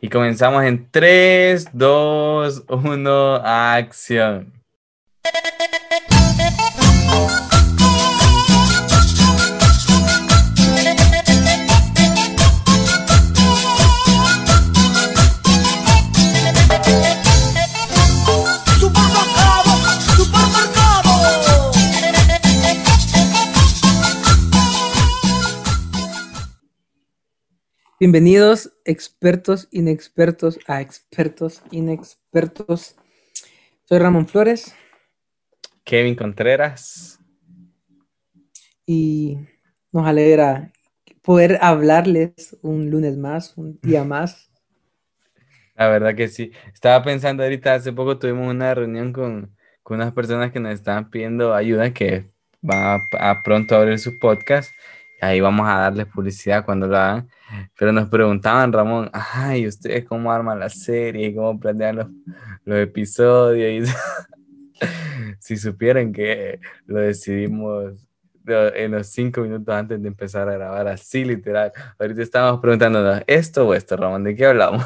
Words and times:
Y 0.00 0.08
comenzamos 0.08 0.64
en 0.64 0.90
3, 0.90 1.68
2, 1.72 2.64
1, 2.68 3.34
acción. 3.44 4.59
Bienvenidos, 28.00 28.72
expertos 28.86 29.68
inexpertos, 29.72 30.58
a 30.66 30.80
expertos 30.80 31.62
inexpertos. 31.70 32.96
Soy 33.84 33.98
Ramón 33.98 34.26
Flores 34.26 34.74
Kevin 35.84 36.14
Contreras. 36.14 37.20
y 38.86 39.36
nos 39.92 40.06
alegra 40.06 40.72
poder 41.20 41.58
hablarles 41.60 42.56
un 42.62 42.88
lunes 42.88 43.18
más, 43.18 43.58
un 43.58 43.78
día 43.82 44.02
más. 44.06 44.50
La 45.74 45.88
verdad 45.88 46.14
que 46.14 46.28
sí. 46.28 46.52
Estaba 46.72 47.04
pensando 47.04 47.42
ahorita, 47.42 47.74
hace 47.74 47.92
poco 47.92 48.18
tuvimos 48.18 48.48
una 48.48 48.74
reunión 48.74 49.12
con, 49.12 49.54
con 49.82 49.98
unas 49.98 50.14
personas 50.14 50.52
que 50.52 50.60
nos 50.60 50.72
estaban 50.72 51.10
pidiendo 51.10 51.52
ayuda, 51.52 51.92
que 51.92 52.30
van 52.62 53.02
a, 53.12 53.30
a 53.30 53.42
pronto 53.42 53.74
a 53.74 53.80
abrir 53.80 53.98
su 53.98 54.18
podcast. 54.18 54.72
Ahí 55.20 55.42
vamos 55.42 55.68
a 55.68 55.80
darles 55.80 56.06
publicidad 56.06 56.64
cuando 56.64 56.86
lo 56.86 56.96
hagan. 56.96 57.28
Pero 57.78 57.92
nos 57.92 58.08
preguntaban, 58.08 58.72
Ramón, 58.72 59.10
ay, 59.12 59.66
¿ustedes 59.66 60.04
cómo 60.04 60.32
arman 60.32 60.58
la 60.58 60.68
serie? 60.68 61.34
¿Cómo 61.34 61.58
planean 61.58 61.96
los, 61.96 62.08
los 62.64 62.78
episodios? 62.78 63.88
Si 65.38 65.56
supieran 65.58 66.12
que 66.12 66.60
lo 66.86 67.00
decidimos 67.00 68.08
en 68.46 68.92
los 68.92 69.08
cinco 69.08 69.42
minutos 69.42 69.74
antes 69.74 70.00
de 70.00 70.08
empezar 70.08 70.48
a 70.48 70.54
grabar, 70.54 70.88
así 70.88 71.24
literal. 71.24 71.72
Ahorita 71.98 72.22
estamos 72.22 72.60
preguntándonos, 72.60 73.22
¿esto 73.26 73.68
o 73.68 73.74
esto, 73.74 73.96
Ramón? 73.96 74.24
¿De 74.24 74.34
qué 74.34 74.46
hablamos? 74.46 74.84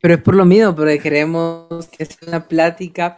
Pero 0.00 0.14
es 0.14 0.20
por 0.20 0.34
lo 0.34 0.44
mismo, 0.44 0.74
porque 0.74 0.98
queremos 0.98 1.88
que 1.88 2.04
sea 2.04 2.28
una 2.28 2.48
plática 2.48 3.16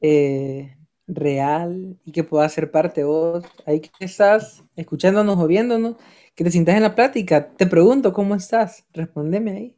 eh, 0.00 0.74
real 1.06 1.98
y 2.04 2.12
que 2.12 2.24
pueda 2.24 2.48
ser 2.48 2.70
parte 2.70 3.04
vos. 3.04 3.44
Ahí 3.66 3.80
que 3.80 3.90
estás 4.00 4.64
escuchándonos 4.74 5.38
o 5.38 5.46
viéndonos, 5.46 5.96
que 6.34 6.44
te 6.44 6.50
sientas 6.50 6.76
en 6.76 6.82
la 6.82 6.94
plática. 6.94 7.48
Te 7.56 7.66
pregunto, 7.66 8.12
¿cómo 8.12 8.34
estás? 8.34 8.84
Respóndeme 8.92 9.50
ahí. 9.52 9.76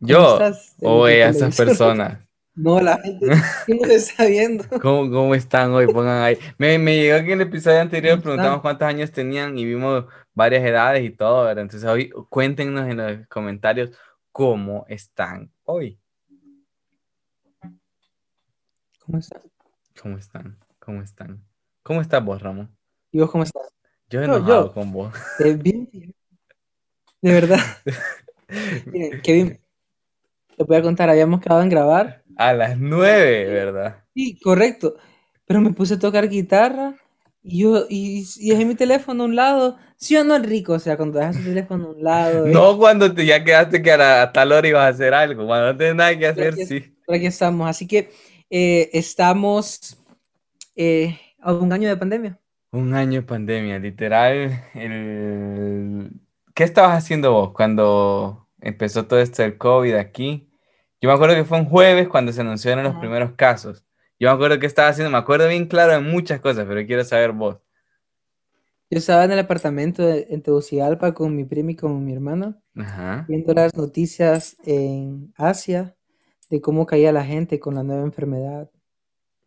¿Cómo 0.00 0.08
¿Yo 0.08 0.38
o 0.82 1.06
tu 1.06 1.06
esas 1.06 1.56
personas? 1.56 2.18
No, 2.54 2.80
la 2.80 2.98
gente 2.98 3.26
nos 3.68 3.88
está 3.88 4.26
viendo. 4.26 4.64
¿Cómo, 4.80 5.10
cómo 5.10 5.34
están 5.34 5.72
hoy? 5.72 5.88
Pongan 5.88 6.22
ahí. 6.22 6.38
Me, 6.58 6.78
me 6.78 6.96
llegó 6.96 7.24
que 7.24 7.32
en 7.32 7.40
el 7.40 7.48
episodio 7.48 7.80
anterior 7.80 8.20
¿Cómo 8.22 8.22
preguntamos 8.22 8.58
están? 8.58 8.62
cuántos 8.62 8.88
años 8.88 9.12
tenían 9.12 9.58
y 9.58 9.64
vimos 9.64 10.04
varias 10.34 10.64
edades 10.64 11.04
y 11.04 11.10
todo, 11.10 11.44
¿verdad? 11.44 11.62
Entonces 11.62 11.88
hoy 11.88 12.10
cuéntenos 12.28 12.88
en 12.88 12.96
los 12.96 13.26
comentarios 13.28 13.90
cómo 14.30 14.84
están 14.88 15.50
hoy. 15.64 15.98
¿Cómo 19.04 19.18
estás? 19.18 19.42
¿Cómo 20.00 20.18
están? 20.18 20.58
¿Cómo 20.78 21.02
están? 21.02 21.44
¿Cómo 21.82 22.00
estás 22.00 22.24
vos, 22.24 22.40
Ramón? 22.42 22.76
¿Y 23.12 23.20
vos 23.20 23.30
cómo 23.30 23.44
estás? 23.44 23.73
Yo 24.10 24.20
Yo- 24.20 24.24
enojado 24.24 24.66
yo. 24.68 24.72
con 24.74 24.92
vos. 24.92 25.14
Eh, 25.40 25.54
bien, 25.54 25.88
bien. 25.92 26.14
De 27.22 27.32
verdad. 27.32 27.58
Miren, 28.86 29.20
Kevin, 29.22 29.60
te 30.56 30.64
voy 30.64 30.76
a 30.76 30.82
contar, 30.82 31.08
habíamos 31.10 31.40
quedado 31.40 31.62
en 31.62 31.68
grabar. 31.70 32.22
A 32.36 32.52
las 32.52 32.78
nueve, 32.78 33.44
¿verdad? 33.46 34.04
Sí, 34.14 34.38
correcto. 34.40 34.96
Pero 35.46 35.60
me 35.60 35.72
puse 35.72 35.94
a 35.94 35.98
tocar 35.98 36.28
guitarra 36.28 36.94
y 37.42 37.60
yo 37.62 37.86
y, 37.88 38.24
y 38.38 38.50
dejé 38.50 38.64
mi 38.64 38.74
teléfono 38.74 39.22
a 39.24 39.26
un 39.26 39.36
lado. 39.36 39.76
¿Sí 39.96 40.16
o 40.16 40.24
no, 40.24 40.38
rico? 40.38 40.74
O 40.74 40.78
sea, 40.78 40.96
cuando 40.96 41.18
dejas 41.18 41.36
tu 41.36 41.42
teléfono 41.44 41.86
a 41.86 41.90
un 41.92 42.02
lado. 42.02 42.46
¿eh? 42.46 42.50
No 42.52 42.76
cuando 42.78 43.12
te, 43.14 43.24
ya 43.26 43.42
quedaste 43.42 43.82
que 43.82 43.92
a, 43.92 44.30
tal 44.32 44.52
hora 44.52 44.66
ibas 44.68 44.84
a 44.84 44.88
hacer 44.88 45.14
algo. 45.14 45.46
Cuando 45.46 45.72
no 45.72 45.76
tienes 45.78 45.96
nada 45.96 46.18
que 46.18 46.26
hacer, 46.26 46.54
Gracias. 46.54 46.68
sí. 46.68 46.94
Aquí 47.08 47.26
estamos. 47.26 47.68
Así 47.68 47.86
que 47.86 48.10
eh, 48.50 48.90
estamos 48.92 49.96
eh, 50.76 51.18
a 51.40 51.52
un 51.54 51.72
año 51.72 51.88
de 51.88 51.96
pandemia. 51.96 52.38
Un 52.74 52.94
año 52.94 53.20
de 53.20 53.26
pandemia, 53.26 53.78
literal. 53.78 54.64
El... 54.74 56.10
¿Qué 56.54 56.64
estabas 56.64 56.96
haciendo 56.98 57.32
vos 57.32 57.52
cuando 57.52 58.48
empezó 58.60 59.06
todo 59.06 59.20
esto 59.20 59.42
del 59.42 59.58
COVID 59.58 59.94
aquí? 59.94 60.50
Yo 61.00 61.08
me 61.08 61.14
acuerdo 61.14 61.36
que 61.36 61.44
fue 61.44 61.58
un 61.58 61.66
jueves 61.66 62.08
cuando 62.08 62.32
se 62.32 62.40
anunciaron 62.40 62.82
los 62.84 62.92
Ajá. 62.92 63.00
primeros 63.00 63.32
casos. 63.36 63.84
Yo 64.18 64.28
me 64.28 64.34
acuerdo 64.34 64.58
que 64.58 64.66
estaba 64.66 64.88
haciendo, 64.88 65.10
me 65.10 65.18
acuerdo 65.18 65.48
bien 65.48 65.66
claro 65.66 65.92
de 65.92 66.00
muchas 66.00 66.40
cosas, 66.40 66.64
pero 66.66 66.84
quiero 66.86 67.04
saber 67.04 67.32
vos. 67.32 67.58
Yo 68.90 68.98
estaba 68.98 69.24
en 69.24 69.32
el 69.32 69.38
apartamento 69.38 70.04
de- 70.04 70.26
en 70.30 70.42
Tegucigalpa 70.42 71.14
con 71.14 71.34
mi 71.34 71.44
prima 71.44 71.72
y 71.72 71.76
con 71.76 72.04
mi 72.04 72.12
hermano. 72.12 72.60
Ajá. 72.76 73.24
viendo 73.28 73.54
las 73.54 73.72
noticias 73.76 74.56
en 74.64 75.32
Asia 75.36 75.94
de 76.50 76.60
cómo 76.60 76.86
caía 76.86 77.12
la 77.12 77.24
gente 77.24 77.60
con 77.60 77.76
la 77.76 77.84
nueva 77.84 78.02
enfermedad. 78.02 78.68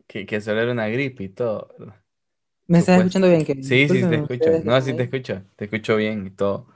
Que, 0.06 0.24
que 0.24 0.40
solo 0.40 0.62
era 0.62 0.72
una 0.72 0.88
gripe 0.88 1.24
y 1.24 1.28
todo. 1.28 1.74
¿Me 2.68 2.78
estás 2.78 2.96
Supuesto. 2.96 3.08
escuchando 3.08 3.28
bien? 3.28 3.44
Kevin? 3.44 3.62
Sí, 3.62 3.88
sí, 3.88 4.06
te 4.06 4.16
escucho. 4.16 4.58
No, 4.62 4.80
sí 4.80 4.94
te 4.94 5.04
escucho. 5.04 5.42
Te 5.56 5.64
escucho 5.66 5.96
bien 5.96 6.26
y 6.26 6.30
todo. 6.30 6.66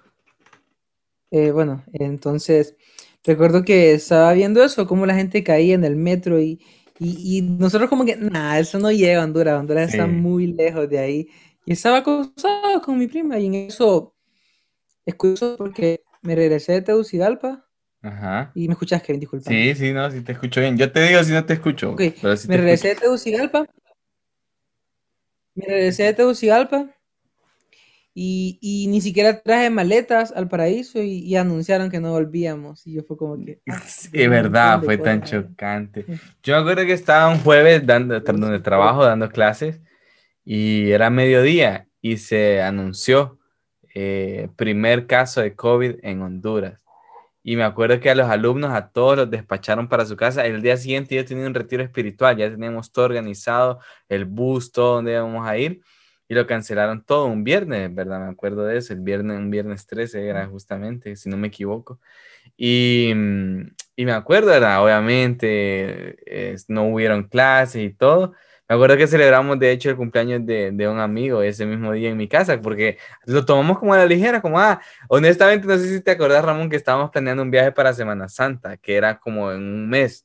Eh, 1.31 1.51
bueno, 1.51 1.83
entonces 1.95 2.77
recuerdo 3.25 3.65
que 3.65 3.95
estaba 3.95 4.33
viendo 4.35 4.63
eso, 4.63 4.87
cómo 4.87 5.07
la 5.07 5.15
gente 5.15 5.43
caía 5.43 5.75
en 5.75 5.85
el 5.85 5.97
metro 5.97 6.39
y, 6.41 6.61
y, 6.99 7.39
y 7.39 7.43
nosotros 7.43 7.89
como 7.89 8.05
que, 8.05 8.17
nada, 8.17 8.59
eso 8.59 8.79
no 8.79 8.91
llega 8.93 9.23
a 9.23 9.25
Honduras, 9.25 9.59
Honduras 9.59 9.89
está 9.89 10.07
Sí. 10.07 10.07
muy 10.07 10.49
lejos 10.49 10.89
de 10.91 10.99
ahí. 10.99 11.29
Y 11.65 11.73
estaba 11.73 11.99
acostado 11.99 12.83
con 12.83 12.99
mi 12.99 13.07
prima 13.07 13.39
y 13.39 13.47
en 13.47 13.55
eso, 13.55 14.15
escucho 15.07 15.57
porque 15.59 16.05
me 16.23 16.35
regresé 16.37 16.73
de 16.75 16.83
Tegucigalpa 16.83 17.69
Ajá. 18.03 18.55
y 18.55 18.69
me 18.69 18.75
escuchas, 18.75 19.03
Kevin, 19.03 19.21
disculpa. 19.21 19.59
Sí, 19.59 19.75
sí, 19.75 19.93
no, 19.93 20.11
sí 20.11 20.23
te 20.23 20.33
escucho 20.33 20.61
bien. 20.61 20.77
Yo 20.79 20.93
te 20.93 21.01
digo 21.09 21.23
si 21.25 21.33
no 21.33 21.45
te 21.47 21.55
escucho, 21.55 21.93
Ok, 21.93 22.01
pero 22.21 22.37
sí 22.37 22.49
me 22.49 22.57
te 22.57 22.59
regresé 22.59 22.89
escucho. 22.89 22.89
de 22.89 22.97
Tegucigalpa. 22.97 23.67
Me 25.55 25.67
regresé 25.67 26.05
de 26.05 26.15
Tegucigalpa. 26.15 26.89
Y, 28.15 28.59
y 28.61 28.89
ni 28.89 29.01
siquiera 29.01 29.41
traje 29.41 29.71
maletas 29.71 30.33
al 30.33 30.47
paraíso 30.47 31.03
y, 31.03 31.21
y 31.21 31.37
anunciaron 31.37 31.91
que 31.91 31.99
no 31.99 32.11
volvíamos. 32.11 32.87
Y 32.87 32.95
yo 32.95 33.03
fue 33.05 33.17
como 33.17 33.43
que. 33.43 33.61
ah, 33.69 33.81
Sí, 33.87 34.27
verdad, 34.27 34.81
de 34.81 34.85
fue 34.85 34.99
tan 34.99 35.23
chocante. 35.23 36.05
Yo 36.43 36.55
me 36.55 36.61
acuerdo 36.61 36.85
que 36.85 36.93
estaba 36.93 37.33
un 37.33 37.41
jueves 37.41 37.87
dando, 37.87 38.21
donde 38.21 38.61
trabajo, 38.61 39.05
dando 39.05 39.31
clases, 39.31 39.81
y 40.45 40.91
era 40.91 41.09
mediodía, 41.09 41.89
y 42.03 42.19
se 42.19 42.61
anunció 42.61 43.39
eh, 43.95 44.49
primer 44.57 45.07
caso 45.07 45.41
de 45.41 45.55
COVID 45.55 45.97
en 46.03 46.23
Honduras. 46.23 46.82
Y 47.43 47.57
me 47.57 47.65
acuerdo 47.65 47.99
que 48.01 48.11
a 48.11 48.15
los 48.15 48.29
alumnos, 48.29 48.73
a 48.73 48.91
todos 48.91 49.17
los 49.17 49.31
despacharon 49.31 49.89
para 49.89 50.07
su 50.07 50.17
casa. 50.17 50.47
El 50.47 50.63
día 50.63 50.77
siguiente 50.77 51.17
yo 51.17 51.25
tenía 51.25 51.47
un 51.47 51.55
retiro 51.55 51.83
espiritual, 51.83 52.37
ya 52.37 52.51
teníamos 52.51 52.93
todo 52.93 53.07
organizado, 53.07 53.81
el 54.09 54.25
bus, 54.25 54.71
todo 54.73 54.97
donde 54.97 55.13
íbamos 55.13 55.47
a 55.47 55.59
ir, 55.59 55.83
y 56.29 56.35
lo 56.35 56.47
cancelaron 56.47 57.05
todo 57.05 57.27
un 57.27 57.45
viernes, 57.45 57.93
¿verdad? 57.95 58.21
Me 58.21 58.31
acuerdo 58.31 58.65
de 58.65 58.79
eso, 58.79 58.93
el 58.93 59.01
viernes, 59.01 59.39
un 59.39 59.51
viernes 59.51 59.87
13 59.87 60.27
era 60.29 60.47
justamente, 60.47 61.17
si 61.17 61.29
no 61.29 61.37
me 61.37 61.49
equivoco. 61.49 62.01
Y, 62.57 63.13
mm, 63.15 63.75
y 63.97 64.05
me 64.07 64.13
acuerdo, 64.13 64.53
era, 64.55 64.83
obviamente, 64.83 66.17
no 66.69 66.85
hubieron 66.89 67.25
clases 67.25 67.83
y 67.83 67.91
todo. 67.95 68.35
Me 68.73 68.77
acuerdo 68.77 68.97
que 68.97 69.07
celebramos, 69.07 69.59
de 69.59 69.71
hecho, 69.71 69.91
el 69.91 69.97
cumpleaños 69.97 70.47
de, 70.47 70.71
de 70.73 70.89
un 70.89 70.99
amigo 70.99 71.43
ese 71.43 71.67
mismo 71.67 71.93
día 71.93 72.09
en 72.09 72.17
mi 72.17 72.27
casa, 72.27 72.59
porque 72.59 72.97
lo 73.27 73.45
tomamos 73.45 73.79
como 73.79 73.93
a 73.93 73.99
la 73.99 74.07
ligera, 74.07 74.41
como, 74.41 74.59
ah, 74.59 74.81
honestamente, 75.09 75.67
no 75.67 75.77
sé 75.77 75.91
si 75.91 76.01
te 76.01 76.13
acordás, 76.13 76.43
Ramón, 76.43 76.71
que 76.71 76.77
estábamos 76.77 77.11
planeando 77.11 77.43
un 77.43 77.51
viaje 77.51 77.71
para 77.71 77.93
Semana 77.93 78.31
Santa, 78.31 78.79
que 78.79 78.97
era 78.97 79.19
como 79.19 79.53
en 79.53 79.59
un 79.59 79.91
mes. 79.91 80.25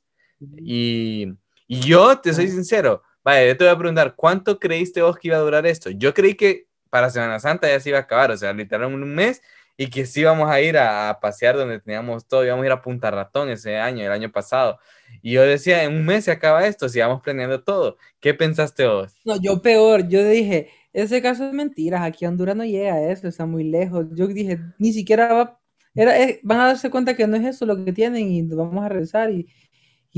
Y, 0.59 1.27
y 1.67 1.81
yo, 1.81 2.19
te 2.19 2.33
soy 2.33 2.47
sincero, 2.47 3.03
vaya, 3.21 3.45
yo 3.47 3.57
te 3.57 3.65
voy 3.65 3.73
a 3.73 3.77
preguntar, 3.77 4.15
¿cuánto 4.15 4.57
creíste 4.57 5.01
vos 5.01 5.17
que 5.17 5.27
iba 5.27 5.35
a 5.35 5.41
durar 5.41 5.67
esto? 5.67 5.89
Yo 5.89 6.13
creí 6.13 6.35
que 6.35 6.67
para 6.89 7.09
Semana 7.09 7.41
Santa 7.41 7.67
ya 7.67 7.81
se 7.81 7.89
iba 7.89 7.97
a 7.97 8.03
acabar, 8.03 8.31
o 8.31 8.37
sea, 8.37 8.53
literal 8.53 8.93
un 8.93 9.13
mes, 9.13 9.41
y 9.77 9.89
que 9.89 10.05
sí 10.05 10.21
íbamos 10.21 10.49
a 10.49 10.59
ir 10.59 10.77
a, 10.77 11.09
a 11.09 11.19
pasear 11.19 11.55
donde 11.55 11.79
teníamos 11.79 12.27
todo, 12.27 12.43
íbamos 12.43 12.63
a 12.63 12.65
ir 12.65 12.71
a 12.71 12.81
Punta 12.81 13.11
Ratón 13.11 13.49
ese 13.49 13.77
año, 13.77 14.03
el 14.03 14.11
año 14.11 14.31
pasado. 14.31 14.79
Y 15.21 15.33
yo 15.33 15.43
decía, 15.43 15.83
en 15.83 15.95
un 15.95 16.05
mes 16.05 16.25
se 16.25 16.31
acaba 16.31 16.65
esto, 16.67 16.89
si 16.89 16.99
vamos 16.99 17.21
planeando 17.21 17.63
todo. 17.63 17.97
¿Qué 18.19 18.33
pensaste 18.33 18.85
vos? 18.87 19.15
No, 19.25 19.39
yo 19.41 19.61
peor. 19.61 20.07
Yo 20.07 20.27
dije, 20.27 20.69
ese 20.93 21.21
caso 21.21 21.47
es 21.47 21.53
mentiras. 21.53 22.01
Aquí 22.01 22.25
a 22.25 22.29
Honduras 22.29 22.55
no 22.55 22.65
llega 22.65 22.95
a 22.95 23.11
eso, 23.11 23.27
está 23.27 23.45
muy 23.45 23.63
lejos. 23.63 24.05
Yo 24.13 24.27
dije, 24.27 24.59
ni 24.79 24.93
siquiera 24.93 25.33
va. 25.33 25.59
Era, 25.95 26.19
eh, 26.21 26.39
van 26.43 26.59
a 26.59 26.67
darse 26.67 26.89
cuenta 26.91 27.15
que 27.15 27.27
no 27.27 27.37
es 27.37 27.45
eso 27.45 27.65
lo 27.65 27.83
que 27.83 27.91
tienen 27.91 28.31
y 28.31 28.43
vamos 28.43 28.83
a 28.85 28.89
regresar. 28.89 29.31
Y, 29.31 29.47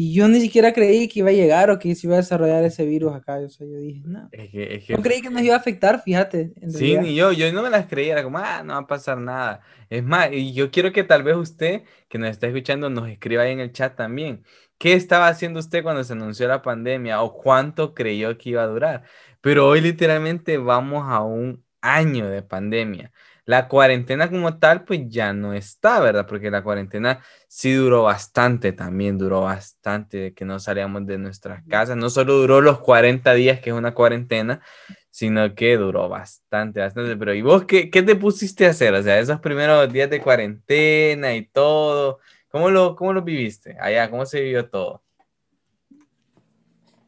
Y 0.02 0.14
yo 0.14 0.30
ni 0.30 0.40
siquiera 0.40 0.72
creí 0.72 1.10
que 1.10 1.20
iba 1.20 1.28
a 1.30 1.34
llegar 1.34 1.70
o 1.70 1.78
que 1.78 1.94
se 1.94 2.08
iba 2.08 2.14
a 2.14 2.20
desarrollar 2.20 2.64
ese 2.64 2.86
virus 2.86 3.14
acá. 3.14 3.36
O 3.40 3.50
sea, 3.50 3.68
yo 3.68 3.76
dije, 3.80 4.02
no. 4.06 4.30
Es 4.32 4.50
que, 4.50 4.76
es 4.76 4.86
que- 4.86 4.94
No 4.96 5.04
creí 5.04 5.22
que 5.22 5.30
nos 5.30 5.42
iba 5.42 5.56
a 5.56 5.58
afectar, 5.58 6.02
fíjate. 6.02 6.54
en 6.62 6.72
Sí, 6.72 6.94
realidad. 6.96 7.02
ni 7.02 7.16
yo, 7.16 7.32
yo 7.34 7.52
no 7.52 7.62
me 7.64 7.70
las 7.70 7.88
creía, 7.88 8.14
era 8.14 8.24
como, 8.24 8.38
ah, 8.38 8.64
no 8.64 8.76
va 8.76 8.80
a 8.80 8.88
pasar 8.88 9.18
nada. 9.18 9.60
Es 9.90 10.02
más, 10.02 10.30
y 10.32 10.54
yo 10.54 10.72
quiero 10.72 10.94
que 10.94 11.04
tal 11.04 11.24
vez 11.24 11.36
usted, 11.36 11.82
que 12.08 12.18
nos 12.18 12.30
está 12.30 12.48
escuchando, 12.48 12.90
nos 12.90 13.10
escriba 13.10 13.44
ahí 13.44 13.52
en 13.52 13.60
el 13.60 13.74
chat 13.74 13.98
también. 13.98 14.46
¿Qué 14.78 14.94
estaba 14.94 15.28
haciendo 15.28 15.60
usted 15.60 15.84
cuando 15.84 16.02
se 16.06 16.14
anunció 16.14 16.48
la 16.48 16.62
pandemia 16.62 17.22
o 17.22 17.34
cuánto 17.34 17.94
creyó 17.94 18.38
que 18.38 18.52
iba 18.52 18.64
a 18.64 18.68
durar? 18.68 19.04
Pero 19.42 19.68
hoy 19.68 19.82
literalmente 19.82 20.58
vamos 20.58 21.04
a 21.10 21.22
un 21.24 21.66
año 21.82 22.30
de 22.30 22.42
pandemia. 22.42 23.12
La 23.50 23.68
cuarentena 23.68 24.30
como 24.30 24.60
tal, 24.60 24.84
pues 24.84 25.10
ya 25.10 25.34
no 25.34 25.56
está, 25.56 26.00
¿verdad? 26.02 26.28
Porque 26.28 26.52
la 26.52 26.62
cuarentena 26.62 27.24
sí 27.48 27.74
duró 27.74 28.04
bastante 28.04 28.74
también, 28.74 29.18
duró 29.18 29.42
bastante 29.42 30.36
que 30.36 30.46
no 30.46 30.60
salíamos 30.60 31.08
de 31.08 31.18
nuestras 31.18 31.64
casas. 31.68 31.98
No 31.98 32.12
solo 32.12 32.36
duró 32.36 32.62
los 32.62 32.80
40 32.80 33.34
días, 33.34 33.60
que 33.60 33.72
es 33.72 33.76
una 33.76 33.96
cuarentena, 33.96 34.62
sino 35.10 35.56
que 35.56 35.78
duró 35.78 36.08
bastante, 36.10 36.80
bastante. 36.80 37.18
Pero 37.18 37.34
¿y 37.34 37.42
vos 37.42 37.66
qué, 37.66 37.90
qué 37.90 38.04
te 38.04 38.16
pusiste 38.16 38.68
a 38.68 38.70
hacer? 38.70 38.94
O 38.94 39.02
sea, 39.02 39.18
esos 39.20 39.40
primeros 39.40 39.92
días 39.92 40.12
de 40.12 40.22
cuarentena 40.22 41.34
y 41.34 41.48
todo, 41.48 42.20
¿cómo 42.50 42.70
lo, 42.70 42.96
cómo 42.96 43.14
lo 43.14 43.24
viviste? 43.24 43.76
Allá, 43.82 44.12
¿cómo 44.12 44.28
se 44.28 44.42
vivió 44.42 44.70
todo? 44.70 45.02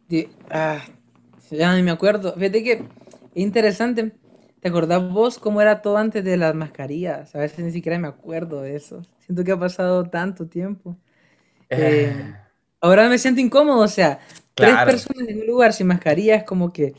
Di- 0.10 0.28
ah, 0.50 0.82
ya 1.52 1.76
ni 1.76 1.84
me 1.84 1.92
acuerdo. 1.92 2.34
Fíjate 2.34 2.64
que 2.64 2.72
es 2.74 2.82
interesante. 3.36 4.12
¿Te 4.62 4.70
acordás 4.70 5.04
vos 5.12 5.40
cómo 5.40 5.62
era 5.62 5.82
todo 5.82 5.98
antes 5.98 6.24
de 6.24 6.38
las 6.38 6.56
mascarillas? 6.56 7.36
A 7.36 7.40
veces 7.40 7.66
ni 7.66 7.72
siquiera 7.72 7.98
me 8.00 8.08
acuerdo 8.08 8.62
de 8.62 8.76
eso. 8.76 9.02
Siento 9.20 9.44
que 9.44 9.52
ha 9.54 9.60
pasado 9.60 10.06
tanto 10.10 10.48
tiempo. 10.48 10.98
Eh, 11.70 12.36
Ahora 12.82 13.10
me 13.10 13.18
siento 13.20 13.42
incómodo, 13.42 13.80
o 13.82 13.88
sea, 13.88 14.20
tres 14.56 14.80
personas 14.80 15.28
en 15.30 15.40
un 15.42 15.48
lugar 15.48 15.74
sin 15.74 15.88
mascarilla 15.88 16.36
es 16.36 16.44
como 16.46 16.74
que, 16.74 16.96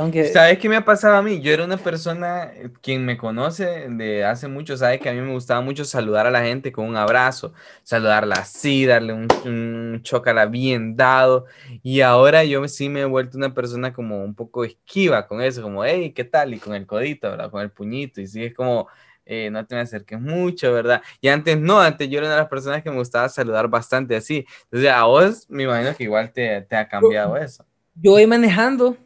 aunque, 0.00 0.28
¿Sabes 0.28 0.58
qué 0.58 0.66
me 0.66 0.76
ha 0.76 0.84
pasado 0.84 1.16
a 1.16 1.22
mí? 1.22 1.42
Yo 1.42 1.52
era 1.52 1.62
una 1.62 1.76
persona, 1.76 2.50
eh, 2.54 2.70
quien 2.80 3.04
me 3.04 3.18
conoce 3.18 3.86
de 3.90 4.24
hace 4.24 4.48
mucho, 4.48 4.74
sabe 4.78 4.98
que 4.98 5.10
a 5.10 5.12
mí 5.12 5.20
me 5.20 5.32
gustaba 5.32 5.60
mucho 5.60 5.84
saludar 5.84 6.26
a 6.26 6.30
la 6.30 6.42
gente 6.42 6.72
con 6.72 6.86
un 6.86 6.96
abrazo, 6.96 7.52
saludarla 7.82 8.36
así, 8.36 8.86
darle 8.86 9.12
un, 9.12 9.28
un 9.44 10.00
chócala 10.02 10.46
bien 10.46 10.96
dado. 10.96 11.44
Y 11.82 12.00
ahora 12.00 12.44
yo 12.44 12.66
sí 12.66 12.88
me 12.88 13.02
he 13.02 13.04
vuelto 13.04 13.36
una 13.36 13.52
persona 13.52 13.92
como 13.92 14.24
un 14.24 14.34
poco 14.34 14.64
esquiva 14.64 15.26
con 15.26 15.42
eso, 15.42 15.60
como, 15.60 15.84
hey, 15.84 16.14
¿qué 16.14 16.24
tal? 16.24 16.54
Y 16.54 16.58
con 16.58 16.74
el 16.74 16.86
codito, 16.86 17.28
¿verdad? 17.30 17.50
Con 17.50 17.60
el 17.60 17.70
puñito. 17.70 18.22
Y 18.22 18.26
sí, 18.26 18.42
es 18.42 18.54
como, 18.54 18.88
eh, 19.26 19.50
no 19.50 19.66
te 19.66 19.74
me 19.74 19.82
acerques 19.82 20.18
mucho, 20.18 20.72
¿verdad? 20.72 21.02
Y 21.20 21.28
antes 21.28 21.58
no, 21.58 21.78
antes 21.78 22.08
yo 22.08 22.16
era 22.16 22.28
una 22.28 22.36
de 22.36 22.40
las 22.40 22.48
personas 22.48 22.82
que 22.82 22.88
me 22.90 22.96
gustaba 22.96 23.28
saludar 23.28 23.68
bastante 23.68 24.16
así. 24.16 24.46
Entonces 24.64 24.90
a 24.90 25.04
vos 25.04 25.44
me 25.50 25.64
imagino 25.64 25.94
que 25.94 26.04
igual 26.04 26.32
te, 26.32 26.62
te 26.62 26.74
ha 26.74 26.88
cambiado 26.88 27.36
eso. 27.36 27.66
yo 27.94 28.12
voy 28.12 28.26
manejando 28.26 28.96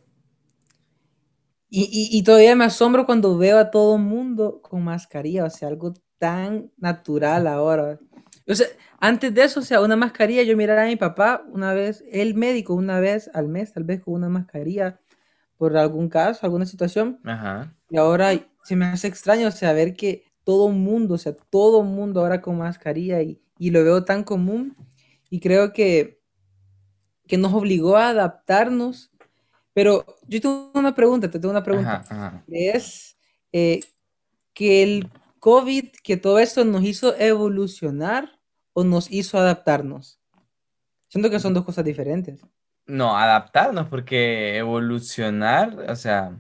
y, 1.83 1.85
y- 2.15 2.19
y 2.19 2.23
todavía 2.25 2.57
me 2.57 2.65
asombro 2.65 3.07
cuando 3.07 3.37
veo 3.39 3.59
a 3.59 3.71
todo 3.71 3.99
mundo 3.99 4.61
con 4.63 4.85
mascarilla, 4.85 5.45
o 5.45 5.51
sea, 5.51 5.69
algo 5.69 5.95
tan 6.19 6.71
natural 6.79 7.47
ahora. 7.47 7.99
O 8.47 8.55
sea, 8.55 8.67
antes 9.01 9.35
de 9.35 9.45
eso, 9.45 9.61
o 9.61 9.63
sea, 9.63 9.81
una 9.81 9.97
mascarilla, 9.97 10.43
yo 10.43 10.57
miraba 10.57 10.83
a 10.85 10.87
mi 10.87 10.97
papá 10.97 11.45
una 11.51 11.75
vez, 11.75 12.05
el 12.11 12.35
médico 12.35 12.75
una 12.75 13.01
vez 13.01 13.31
al 13.35 13.49
mes, 13.49 13.73
tal 13.73 13.85
vez 13.85 14.01
con 14.03 14.15
una 14.15 14.29
mascarilla 14.29 15.01
por 15.59 15.77
algún 15.77 16.09
caso, 16.09 16.41
alguna 16.47 16.67
situación, 16.67 17.21
Ajá. 17.25 17.75
y 17.91 17.97
ahora 17.99 18.33
se 18.65 18.77
me 18.77 18.87
hace 18.87 19.09
extraño, 19.09 19.49
o 19.49 19.53
sea, 19.53 19.73
ver 19.73 19.95
que 19.97 20.25
todo 20.45 20.71
mundo, 20.71 21.15
o 21.15 21.19
sea, 21.19 21.35
todo 21.51 21.83
mundo 21.85 22.21
ahora 22.21 22.41
con 22.43 22.59
mascarilla 22.59 23.23
y, 23.23 23.41
y 23.59 23.71
lo 23.71 23.85
veo 23.85 24.05
tan 24.05 24.25
común 24.25 24.77
y 25.31 25.41
creo 25.41 25.73
que, 25.73 26.21
que 27.27 27.39
nos 27.39 27.53
obligó 27.55 27.97
a 27.97 28.09
adaptarnos. 28.11 29.11
Pero 29.75 30.07
yo 30.29 30.41
tengo 30.41 30.71
una 30.75 30.95
pregunta, 30.95 31.31
te 31.31 31.39
tengo 31.39 31.51
una 31.51 31.65
pregunta. 31.65 32.03
Ajá, 32.09 32.27
ajá. 32.27 32.45
Es 32.49 33.17
eh, 33.53 33.81
que 34.55 34.83
el 34.83 35.11
COVID, 35.41 35.91
que 36.03 36.17
todo 36.17 36.39
esto 36.39 36.65
nos 36.65 36.85
hizo 36.85 37.17
evolucionar 37.19 38.41
o 38.73 38.85
nos 38.85 39.11
hizo 39.11 39.39
adaptarnos. 39.39 40.21
Siento 41.09 41.31
que 41.31 41.41
son 41.41 41.55
dos 41.55 41.65
cosas 41.65 41.85
diferentes. 41.85 42.41
No, 42.87 43.17
adaptarnos, 43.17 43.89
porque 43.89 44.59
evolucionar, 44.59 45.79
o 45.91 45.97
sea, 45.97 46.39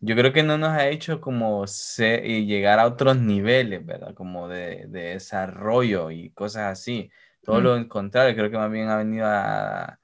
yo 0.00 0.16
creo 0.16 0.32
que 0.32 0.42
no 0.42 0.58
nos 0.58 0.70
ha 0.70 0.88
hecho 0.88 1.20
como 1.20 1.66
ser 1.68 2.26
y 2.26 2.46
llegar 2.46 2.78
a 2.80 2.86
otros 2.86 3.16
niveles, 3.18 3.84
¿verdad? 3.86 4.14
Como 4.14 4.48
de, 4.48 4.86
de 4.88 5.02
desarrollo 5.14 6.10
y 6.10 6.30
cosas 6.30 6.72
así. 6.72 7.10
Todo 7.42 7.60
Mm. 7.60 7.64
lo 7.64 7.88
contrario, 7.88 8.34
creo 8.36 8.50
que 8.50 8.58
más 8.58 8.70
bien 8.70 8.88
ha 8.88 8.96
venido 8.98 9.26
a, 9.26 10.00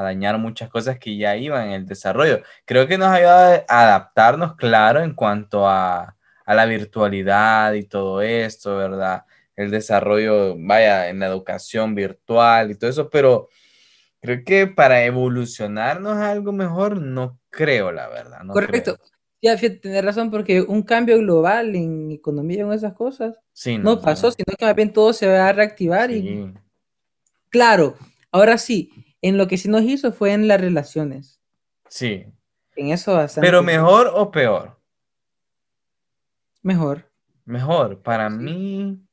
a 0.00 0.04
dañar 0.04 0.38
muchas 0.38 0.68
cosas 0.70 0.98
que 0.98 1.16
ya 1.16 1.36
iban 1.36 1.68
en 1.68 1.72
el 1.72 1.86
desarrollo. 1.86 2.42
Creo 2.64 2.86
que 2.86 2.98
nos 2.98 3.08
ha 3.08 3.14
ayudado 3.14 3.64
a 3.68 3.82
adaptarnos, 3.84 4.56
claro, 4.56 5.00
en 5.02 5.14
cuanto 5.14 5.68
a, 5.68 6.16
a 6.44 6.54
la 6.54 6.66
virtualidad 6.66 7.74
y 7.74 7.84
todo 7.84 8.22
esto, 8.22 8.76
¿verdad? 8.76 9.24
El 9.56 9.70
desarrollo, 9.70 10.56
vaya, 10.58 11.08
en 11.08 11.20
la 11.20 11.26
educación 11.26 11.94
virtual 11.94 12.70
y 12.70 12.74
todo 12.76 12.90
eso, 12.90 13.10
pero 13.10 13.48
creo 14.20 14.42
que 14.44 14.66
para 14.66 15.04
evolucionarnos 15.04 16.16
a 16.16 16.30
algo 16.30 16.52
mejor, 16.52 17.00
no 17.00 17.38
creo, 17.50 17.92
la 17.92 18.08
verdad. 18.08 18.42
No 18.44 18.52
Correcto. 18.54 18.96
creo. 18.96 19.10
Ya, 19.42 19.56
tenés 19.56 20.04
razón, 20.04 20.30
porque 20.30 20.60
un 20.60 20.82
cambio 20.82 21.16
global 21.18 21.74
en 21.74 22.10
economía 22.10 22.58
y 22.58 22.60
en 22.60 22.72
esas 22.72 22.92
cosas 22.92 23.38
Sí, 23.52 23.78
no 23.78 23.94
no, 23.96 24.00
pasó, 24.02 24.30
sí. 24.30 24.36
sino 24.44 24.54
que 24.56 24.66
más 24.66 24.74
bien 24.76 24.92
todo 24.92 25.12
se 25.14 25.26
va 25.26 25.48
a 25.48 25.52
reactivar 25.52 26.10
y 26.10 26.20
Sí. 26.20 26.54
claro, 27.48 27.96
ahora 28.30 28.58
sí, 28.58 28.90
en 29.22 29.36
lo 29.38 29.48
que 29.48 29.58
sí 29.58 29.68
nos 29.68 29.82
hizo 29.82 30.12
fue 30.12 30.32
en 30.32 30.48
las 30.48 30.60
relaciones. 30.60 31.40
Sí. 31.88 32.26
En 32.76 32.88
eso 32.88 33.14
bastante. 33.14 33.46
Pero 33.46 33.62
mejor 33.62 34.10
o 34.14 34.30
peor. 34.30 34.78
Mejor. 36.62 37.10
Mejor, 37.44 38.02
para 38.02 38.30
Sí. 38.30 38.36
mí 38.36 39.06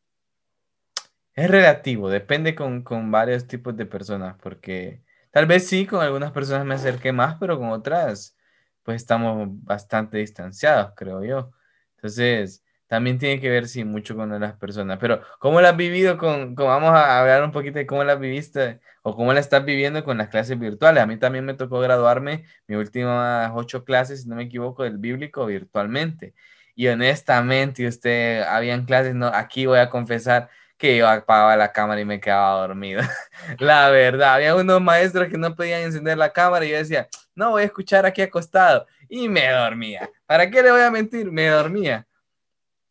es 1.33 1.49
relativo, 1.49 2.09
depende 2.09 2.55
con, 2.55 2.81
con 2.83 3.11
varios 3.11 3.47
tipos 3.47 3.75
de 3.77 3.85
personas, 3.85 4.35
porque 4.41 5.03
tal 5.31 5.45
vez 5.45 5.67
sí, 5.67 5.85
con 5.85 6.01
algunas 6.01 6.31
personas 6.31 6.65
me 6.65 6.75
acerqué 6.75 7.11
más, 7.11 7.37
pero 7.39 7.57
con 7.59 7.69
otras, 7.69 8.35
pues 8.83 8.97
estamos 8.97 9.47
bastante 9.63 10.17
distanciados, 10.17 10.93
creo 10.95 11.23
yo. 11.23 11.51
Entonces, 11.95 12.63
también 12.87 13.17
tiene 13.19 13.39
que 13.41 13.49
ver, 13.49 13.67
sí, 13.67 13.83
mucho 13.83 14.15
con 14.15 14.39
las 14.39 14.53
personas. 14.57 14.97
Pero, 14.99 15.21
¿cómo 15.39 15.61
la 15.61 15.69
has 15.69 15.77
vivido 15.77 16.17
con, 16.17 16.55
con- 16.55 16.67
vamos 16.67 16.91
a 16.91 17.19
hablar 17.19 17.43
un 17.43 17.51
poquito 17.51 17.77
de 17.79 17.85
cómo 17.87 18.03
la 18.03 18.15
viviste 18.15 18.79
o 19.03 19.15
cómo 19.15 19.33
la 19.33 19.39
estás 19.39 19.65
viviendo 19.65 20.03
con 20.03 20.17
las 20.17 20.29
clases 20.29 20.57
virtuales? 20.59 21.03
A 21.03 21.07
mí 21.07 21.17
también 21.17 21.45
me 21.45 21.53
tocó 21.53 21.79
graduarme 21.79 22.45
mis 22.67 22.77
últimas 22.77 23.51
ocho 23.55 23.83
clases, 23.85 24.23
si 24.23 24.29
no 24.29 24.35
me 24.35 24.43
equivoco, 24.43 24.83
del 24.83 24.97
bíblico 24.97 25.45
virtualmente. 25.45 26.33
Y 26.75 26.87
honestamente, 26.87 27.87
usted, 27.87 28.43
habían 28.43 28.85
clases, 28.85 29.15
no, 29.15 29.27
aquí 29.27 29.65
voy 29.65 29.79
a 29.79 29.89
confesar 29.89 30.49
que 30.77 30.97
yo 30.97 31.07
apagaba 31.09 31.55
la 31.57 31.71
cámara 31.71 31.99
y 32.01 32.05
me 32.05 32.19
quedaba 32.19 32.61
dormido. 32.67 33.01
La 33.59 33.89
verdad, 33.89 34.35
había 34.35 34.55
unos 34.55 34.81
maestros 34.81 35.27
que 35.29 35.37
no 35.37 35.55
podían 35.55 35.81
encender 35.81 36.17
la 36.17 36.31
cámara 36.33 36.65
y 36.65 36.69
yo 36.71 36.77
decía, 36.77 37.07
no, 37.35 37.51
voy 37.51 37.63
a 37.63 37.65
escuchar 37.65 38.05
aquí 38.05 38.21
acostado. 38.21 38.85
Y 39.09 39.27
me 39.29 39.47
dormía. 39.49 40.09
¿Para 40.25 40.49
qué 40.49 40.61
le 40.61 40.71
voy 40.71 40.81
a 40.81 40.91
mentir? 40.91 41.31
Me 41.31 41.47
dormía. 41.47 42.05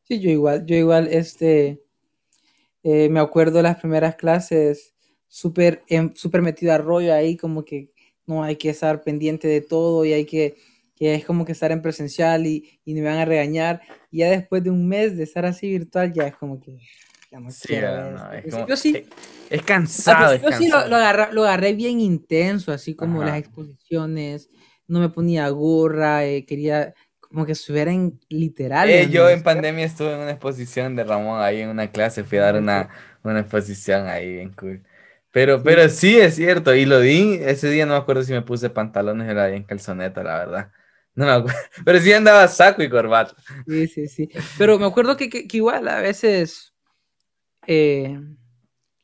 Sí, 0.06 0.20
yo 0.20 0.30
igual, 0.30 0.64
yo 0.66 0.76
igual, 0.76 1.08
este, 1.10 1.82
eh, 2.82 3.08
me 3.08 3.20
acuerdo 3.20 3.60
las 3.62 3.76
primeras 3.80 4.14
clases 4.16 4.94
súper 5.28 5.82
súper 6.14 6.42
metido 6.42 6.72
a 6.72 6.78
rollo 6.78 7.12
ahí, 7.12 7.36
como 7.36 7.64
que 7.64 7.90
no 8.26 8.42
hay 8.44 8.56
que 8.56 8.70
estar 8.70 9.02
pendiente 9.02 9.48
de 9.48 9.60
todo 9.60 10.04
y 10.04 10.12
hay 10.12 10.24
que, 10.24 10.56
que 10.94 11.14
es 11.14 11.24
como 11.24 11.44
que 11.44 11.52
estar 11.52 11.72
en 11.72 11.82
presencial 11.82 12.46
y, 12.46 12.80
y 12.84 12.94
me 12.94 13.02
van 13.02 13.18
a 13.18 13.24
regañar. 13.24 13.80
Y 14.10 14.18
ya 14.18 14.30
después 14.30 14.62
de 14.62 14.70
un 14.70 14.86
mes 14.86 15.16
de 15.16 15.24
estar 15.24 15.44
así 15.44 15.68
virtual, 15.68 16.12
ya 16.12 16.26
es 16.28 16.36
como 16.36 16.60
que 16.60 16.78
no 17.32 17.50
Sí, 17.50 17.74
no, 17.76 18.32
es 18.32 18.42
principio 18.42 18.64
como- 18.66 18.76
sí, 18.76 19.04
Es 19.50 19.62
cansado, 19.62 20.30
principio 20.30 20.56
sí 20.56 20.68
lo, 20.68 20.88
lo 20.88 20.96
agarra- 20.96 21.32
lo 21.32 21.42
agarré 21.42 21.72
bien 21.74 22.00
intenso, 22.00 22.72
así 22.72 22.94
como 22.94 23.22
Ajá. 23.22 23.32
las 23.32 23.38
exposiciones, 23.40 24.48
no 24.88 25.00
me 25.00 25.08
ponía 25.08 25.48
gorra, 25.48 26.24
eh, 26.24 26.46
quería 26.46 26.94
como 27.28 27.46
que 27.46 27.52
estuvieran 27.52 28.18
literales. 28.28 29.06
Eh, 29.06 29.10
yo 29.10 29.28
en 29.28 29.42
pandemia 29.42 29.84
estuve 29.86 30.12
en 30.14 30.20
una 30.20 30.30
exposición 30.32 30.94
de 30.96 31.04
Ramón 31.04 31.40
ahí 31.42 31.60
en 31.60 31.70
una 31.70 31.90
clase, 31.90 32.24
fui 32.24 32.38
a 32.38 32.42
dar 32.42 32.56
una, 32.56 32.90
una 33.22 33.40
exposición 33.40 34.06
ahí 34.06 34.32
bien 34.34 34.52
cool. 34.54 34.82
Pero, 35.32 35.58
Sí. 35.58 35.64
pero 35.64 35.88
sí 35.88 36.16
es 36.18 36.36
cierto, 36.36 36.74
y 36.74 36.86
lo 36.86 37.00
di, 37.00 37.34
ese 37.42 37.68
día 37.70 37.84
no 37.86 37.92
me 37.94 37.98
acuerdo 37.98 38.22
si 38.22 38.32
me 38.32 38.42
puse 38.42 38.70
pantalones 38.70 39.28
o 39.34 39.46
di 39.48 39.56
en 39.56 39.64
calzoneta, 39.64 40.22
la 40.22 40.38
verdad. 40.38 40.72
No 41.14 41.26
me 41.26 41.32
acuerdo, 41.32 41.58
pero 41.84 41.98
sí 42.00 42.12
andaba 42.12 42.46
saco 42.48 42.82
y 42.82 42.88
corbata. 42.90 43.34
Sí, 43.66 43.86
sí, 43.88 44.08
sí. 44.08 44.28
Pero 44.56 44.78
me 44.78 44.86
acuerdo 44.86 45.16
que, 45.16 45.28
que- 45.28 45.46
que 45.48 45.56
igual 45.58 45.88
a 45.88 46.00
veces 46.00 46.74
eh, 47.66 48.18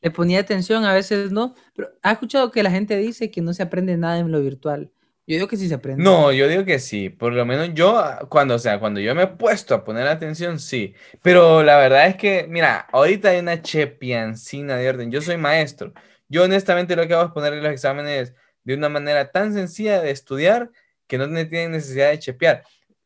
le 0.01 0.11
ponía 0.11 0.39
atención, 0.41 0.85
a 0.85 0.93
veces 0.93 1.31
no. 1.31 1.55
Pero 1.75 1.89
ha 2.03 2.13
escuchado 2.13 2.51
que 2.51 2.63
la 2.63 2.71
gente 2.71 2.97
dice 2.97 3.31
que 3.31 3.41
no 3.41 3.53
se 3.53 3.63
aprende 3.63 3.97
nada 3.97 4.19
en 4.19 4.31
lo 4.31 4.41
virtual. 4.41 4.91
Yo 5.25 5.35
digo 5.35 5.47
que 5.47 5.55
sí 5.55 5.69
se 5.69 5.75
aprende. 5.75 6.03
No, 6.03 6.31
yo 6.33 6.47
digo 6.47 6.65
que 6.65 6.79
sí, 6.79 7.09
por 7.09 7.31
lo 7.31 7.45
menos 7.45 7.69
yo, 7.73 7.97
ah, 7.97 8.27
cuando, 8.29 8.55
o 8.55 8.59
sea, 8.59 8.79
cuando 8.79 8.99
yo 8.99 9.15
me 9.15 9.23
he 9.23 9.27
puesto 9.27 9.73
a 9.73 9.83
poner 9.85 10.05
atención, 10.07 10.59
sí, 10.59 10.93
pero 11.21 11.63
la 11.63 11.77
verdad 11.77 12.07
es 12.07 12.17
que, 12.17 12.45
mira, 12.49 12.87
ahorita 12.91 13.29
hay 13.29 13.39
una 13.39 13.61
chepiancina 13.61 14.75
de 14.75 14.89
orden, 14.89 15.11
yo 15.11 15.21
soy 15.21 15.37
maestro, 15.37 15.93
yo 16.27 16.43
honestamente 16.43 16.95
lo 16.97 17.07
que 17.07 17.13
hago 17.13 17.27
es 17.27 17.31
ponerle 17.31 17.61
los 17.61 17.71
exámenes 17.71 18.33
de 18.65 18.73
una 18.73 18.89
manera 18.89 19.31
tan 19.31 19.53
sencilla 19.53 20.01
de 20.01 20.11
estudiar 20.11 20.71
que 21.07 21.17
no 21.17 21.27
tienen 21.27 21.71
necesidad 21.71 22.09
de 22.09 22.19
chepear. 22.19 22.63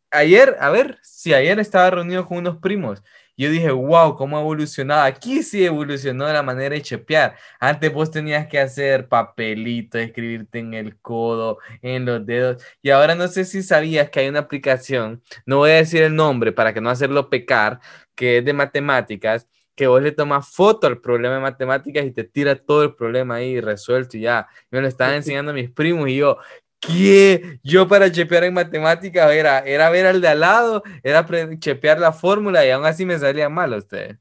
Ayer, 0.09 0.55
a 0.59 0.69
ver, 0.69 0.97
si 1.03 1.33
ayer 1.33 1.59
estaba 1.59 1.89
reunido 1.91 2.25
con 2.25 2.37
unos 2.37 2.57
primos, 2.57 3.03
yo 3.37 3.49
dije, 3.51 3.71
wow, 3.71 4.15
cómo 4.15 4.37
ha 4.37 4.41
evolucionado, 4.41 5.03
aquí 5.03 5.43
sí 5.43 5.63
evolucionó 5.63 6.27
la 6.31 6.43
manera 6.43 6.75
de 6.75 6.81
chepear. 6.81 7.35
Antes 7.59 7.93
vos 7.93 8.11
tenías 8.11 8.47
que 8.47 8.59
hacer 8.59 9.07
papelito, 9.07 9.97
escribirte 9.97 10.59
en 10.59 10.73
el 10.73 10.97
codo, 10.99 11.59
en 11.81 12.05
los 12.05 12.25
dedos. 12.25 12.63
Y 12.81 12.89
ahora 12.89 13.15
no 13.15 13.27
sé 13.27 13.45
si 13.45 13.63
sabías 13.63 14.09
que 14.09 14.21
hay 14.21 14.29
una 14.29 14.39
aplicación, 14.39 15.21
no 15.45 15.57
voy 15.57 15.71
a 15.71 15.75
decir 15.75 16.01
el 16.03 16.15
nombre 16.15 16.51
para 16.51 16.73
que 16.73 16.81
no 16.81 16.89
hacerlo 16.89 17.29
pecar, 17.29 17.79
que 18.15 18.39
es 18.39 18.45
de 18.45 18.53
matemáticas, 18.53 19.47
que 19.75 19.85
vos 19.85 20.01
le 20.01 20.11
tomas 20.11 20.49
foto 20.49 20.87
al 20.87 20.99
problema 20.99 21.35
de 21.35 21.41
matemáticas 21.41 22.03
y 22.05 22.11
te 22.11 22.23
tira 22.23 22.55
todo 22.55 22.83
el 22.83 22.95
problema 22.95 23.35
ahí 23.35 23.61
resuelto 23.61 24.17
y 24.17 24.21
ya. 24.21 24.47
Me 24.71 24.81
lo 24.81 24.87
estaban 24.87 25.13
enseñando 25.13 25.53
mis 25.53 25.69
primos 25.69 26.09
y 26.09 26.17
yo, 26.17 26.39
¿qué? 26.79 27.59
Yo 27.63 27.87
para 27.87 28.11
chepear 28.11 28.43
en 28.45 28.53
matemáticas 28.53 29.31
era, 29.31 29.59
era 29.59 29.89
ver 29.89 30.05
al 30.07 30.21
de 30.21 30.27
al 30.29 30.39
lado, 30.41 30.83
era 31.03 31.25
chepear 31.59 31.99
la 31.99 32.11
fórmula 32.13 32.65
y 32.65 32.71
aún 32.71 32.85
así 32.85 33.05
me 33.05 33.17
salía 33.19 33.49
mal 33.49 33.73
a 33.73 33.77
ustedes. 33.77 34.17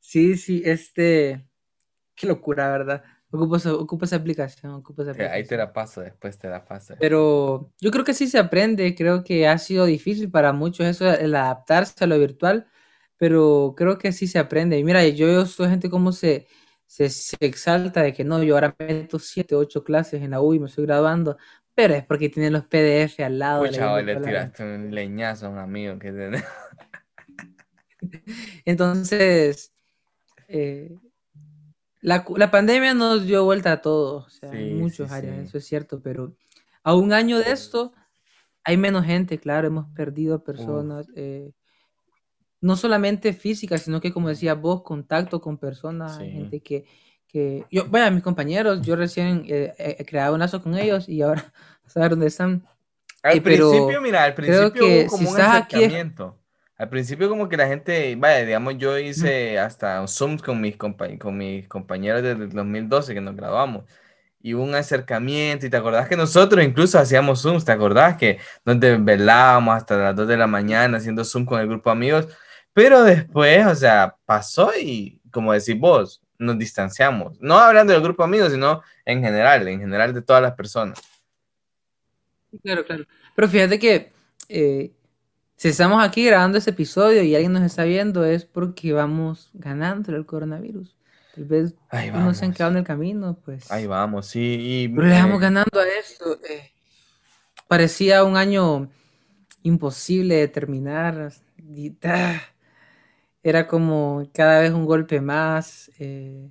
Sí, 0.00 0.36
sí, 0.36 0.62
este. 0.64 1.46
Qué 2.14 2.26
locura, 2.26 2.70
¿verdad? 2.70 3.02
Ocupo 3.30 3.56
esa, 3.56 3.74
ocupo 3.74 4.04
esa 4.04 4.16
aplicación, 4.16 4.72
ocupo 4.74 5.02
esa 5.02 5.14
Que 5.14 5.22
Ahí 5.22 5.46
te 5.46 5.54
aplicación. 5.54 5.58
la 5.58 5.72
paso, 5.72 6.00
después 6.02 6.38
te 6.38 6.48
la 6.48 6.64
paso. 6.64 6.94
Pero 6.98 7.72
yo 7.80 7.90
creo 7.90 8.04
que 8.04 8.12
sí 8.12 8.28
se 8.28 8.38
aprende, 8.38 8.94
creo 8.94 9.24
que 9.24 9.48
ha 9.48 9.56
sido 9.58 9.86
difícil 9.86 10.30
para 10.30 10.52
muchos 10.52 10.86
eso, 10.86 11.10
el 11.10 11.34
adaptarse 11.34 12.04
a 12.04 12.06
lo 12.06 12.18
virtual, 12.18 12.66
pero 13.16 13.74
creo 13.76 13.96
que 13.96 14.12
sí 14.12 14.26
se 14.26 14.38
aprende. 14.38 14.78
Y 14.78 14.84
mira, 14.84 15.06
yo 15.08 15.26
veo 15.26 15.42
a 15.42 15.68
gente 15.70 15.88
como 15.88 16.12
se, 16.12 16.46
se, 16.92 17.08
se 17.10 17.36
exalta 17.40 18.02
de 18.02 18.12
que 18.12 18.24
no, 18.24 18.42
yo 18.42 18.54
ahora 18.54 18.74
meto 18.78 19.18
7, 19.18 19.54
8 19.54 19.82
clases 19.84 20.22
en 20.22 20.30
la 20.32 20.40
U 20.42 20.52
y 20.54 20.58
me 20.60 20.66
estoy 20.66 20.84
graduando, 20.86 21.36
pero 21.74 21.94
es 21.94 22.04
porque 22.04 22.28
tienen 22.28 22.52
los 22.52 22.66
PDF 22.66 23.24
al 23.24 23.38
lado 23.38 23.60
Pucha, 23.62 24.02
le 24.02 24.14
la- 24.14 24.18
tiraste 24.18 24.62
un 24.64 24.94
leñazo 24.94 25.46
a 25.46 25.50
un 25.50 25.58
amigo 25.58 25.98
que. 25.98 26.10
Entonces, 28.64 29.72
eh, 30.48 30.98
la, 32.00 32.24
la 32.36 32.50
pandemia 32.50 32.94
nos 32.94 33.26
dio 33.26 33.44
vuelta 33.44 33.72
a 33.72 33.80
todos, 33.82 34.26
o 34.26 34.30
sea, 34.30 34.50
Sí, 34.50 34.56
en 34.60 34.76
muchos 34.76 35.08
sí, 35.08 35.10
áreas, 35.10 35.36
sí. 35.46 35.48
eso 35.48 35.58
es 35.58 35.66
cierto, 35.66 36.00
pero 36.02 36.36
a 36.82 36.94
un 36.94 37.12
año 37.12 37.38
de 37.38 37.52
esto 37.52 37.92
hay 38.64 38.76
menos 38.76 39.04
gente, 39.06 39.38
claro, 39.38 39.66
hemos 39.68 39.86
perdido 39.94 40.42
personas, 40.44 41.06
eh, 41.16 41.52
no 42.62 42.76
solamente 42.76 43.34
físicas, 43.34 43.82
sino 43.82 44.00
que 44.00 44.12
como 44.12 44.28
decía 44.30 44.54
vos, 44.54 44.82
contacto 44.82 45.40
con 45.42 45.58
personas, 45.58 46.16
Sí. 46.16 46.30
gente 46.30 46.60
que, 46.62 46.86
que 47.28 47.66
yo, 47.70 47.86
vaya, 47.90 48.10
mis 48.10 48.22
compañeros, 48.22 48.80
yo 48.82 48.96
recién 48.96 49.44
eh, 49.48 49.74
he 49.78 49.96
he 50.00 50.04
creado 50.06 50.34
un 50.34 50.40
lazo 50.40 50.62
con 50.62 50.76
ellos 50.78 51.08
y 51.08 51.22
ahora 51.22 51.52
saber 51.86 52.10
dónde 52.12 52.28
están. 52.28 52.64
Al 53.22 53.36
Eh, 53.38 53.40
pero 53.42 53.70
principio, 53.70 54.00
mira, 54.00 54.24
al 54.24 54.34
principio 54.34 54.72
que 54.72 54.82
hubo 54.82 55.06
como 55.10 55.18
si 55.18 55.26
un 55.34 55.40
acercamiento. 55.40 56.38
Al 56.76 56.88
principio 56.88 57.28
como 57.28 57.48
que 57.48 57.56
la 57.56 57.68
gente, 57.68 58.16
vaya, 58.16 58.44
digamos, 58.44 58.76
yo 58.78 58.98
hice 58.98 59.58
hasta 59.58 60.04
Zooms 60.08 60.42
con 60.42 60.60
mis, 60.60 60.76
compa- 60.76 61.16
con 61.18 61.36
mis 61.36 61.68
compañeros 61.68 62.22
desde 62.22 62.44
el 62.44 62.50
2012 62.50 63.14
que 63.14 63.20
nos 63.20 63.36
graduamos. 63.36 63.84
Y 64.40 64.54
un 64.54 64.74
acercamiento, 64.74 65.66
y 65.66 65.70
te 65.70 65.76
acordás 65.76 66.08
que 66.08 66.16
nosotros 66.16 66.64
incluso 66.64 66.98
hacíamos 66.98 67.42
Zooms, 67.42 67.64
¿te 67.64 67.70
acordás 67.72 68.16
que 68.16 68.38
nos 68.64 68.80
desvelábamos 68.80 69.76
hasta 69.76 69.96
las 69.96 70.16
2 70.16 70.26
de 70.28 70.36
la 70.36 70.48
mañana 70.48 70.98
haciendo 70.98 71.24
Zoom 71.24 71.44
con 71.46 71.60
el 71.60 71.68
grupo 71.68 71.90
de 71.90 71.92
amigos? 71.96 72.28
Pero 72.72 73.02
después, 73.02 73.66
o 73.66 73.74
sea, 73.74 74.16
pasó 74.24 74.72
y, 74.78 75.20
como 75.30 75.52
decís 75.52 75.78
vos, 75.78 76.22
nos 76.38 76.58
distanciamos. 76.58 77.40
No 77.40 77.58
hablando 77.58 77.92
del 77.92 78.02
grupo 78.02 78.24
amigos, 78.24 78.52
sino 78.52 78.82
en 79.04 79.22
general, 79.22 79.66
en 79.68 79.80
general 79.80 80.14
de 80.14 80.22
todas 80.22 80.42
las 80.42 80.54
personas. 80.54 80.98
Claro, 82.62 82.84
claro. 82.84 83.04
Pero 83.34 83.48
fíjate 83.48 83.78
que 83.78 84.12
eh, 84.48 84.92
si 85.56 85.68
estamos 85.68 86.02
aquí 86.04 86.26
grabando 86.26 86.58
este 86.58 86.70
episodio 86.70 87.22
y 87.22 87.34
alguien 87.34 87.52
nos 87.52 87.62
está 87.62 87.84
viendo 87.84 88.24
es 88.24 88.44
porque 88.44 88.92
vamos 88.92 89.50
ganando 89.54 90.14
el 90.14 90.26
coronavirus. 90.26 90.96
Tal 91.34 91.44
vez 91.44 91.74
unos 92.12 92.36
se 92.36 92.44
han 92.44 92.52
quedado 92.52 92.72
en 92.72 92.78
el 92.78 92.84
camino, 92.84 93.38
pues. 93.42 93.70
Ahí 93.70 93.86
vamos, 93.86 94.26
sí. 94.26 94.56
Y, 94.60 94.88
Pero 94.88 95.06
le 95.06 95.14
vamos 95.14 95.38
eh, 95.38 95.42
ganando 95.42 95.80
a 95.80 95.84
esto. 95.86 96.38
eh. 96.46 96.72
Parecía 97.68 98.24
un 98.24 98.36
año 98.36 98.90
imposible 99.62 100.34
de 100.34 100.48
terminar. 100.48 101.32
y, 101.56 101.96
ah, 102.04 102.42
era 103.42 103.66
como 103.66 104.28
cada 104.34 104.60
vez 104.60 104.72
un 104.72 104.86
golpe 104.86 105.20
más. 105.20 105.90
eh, 105.98 106.50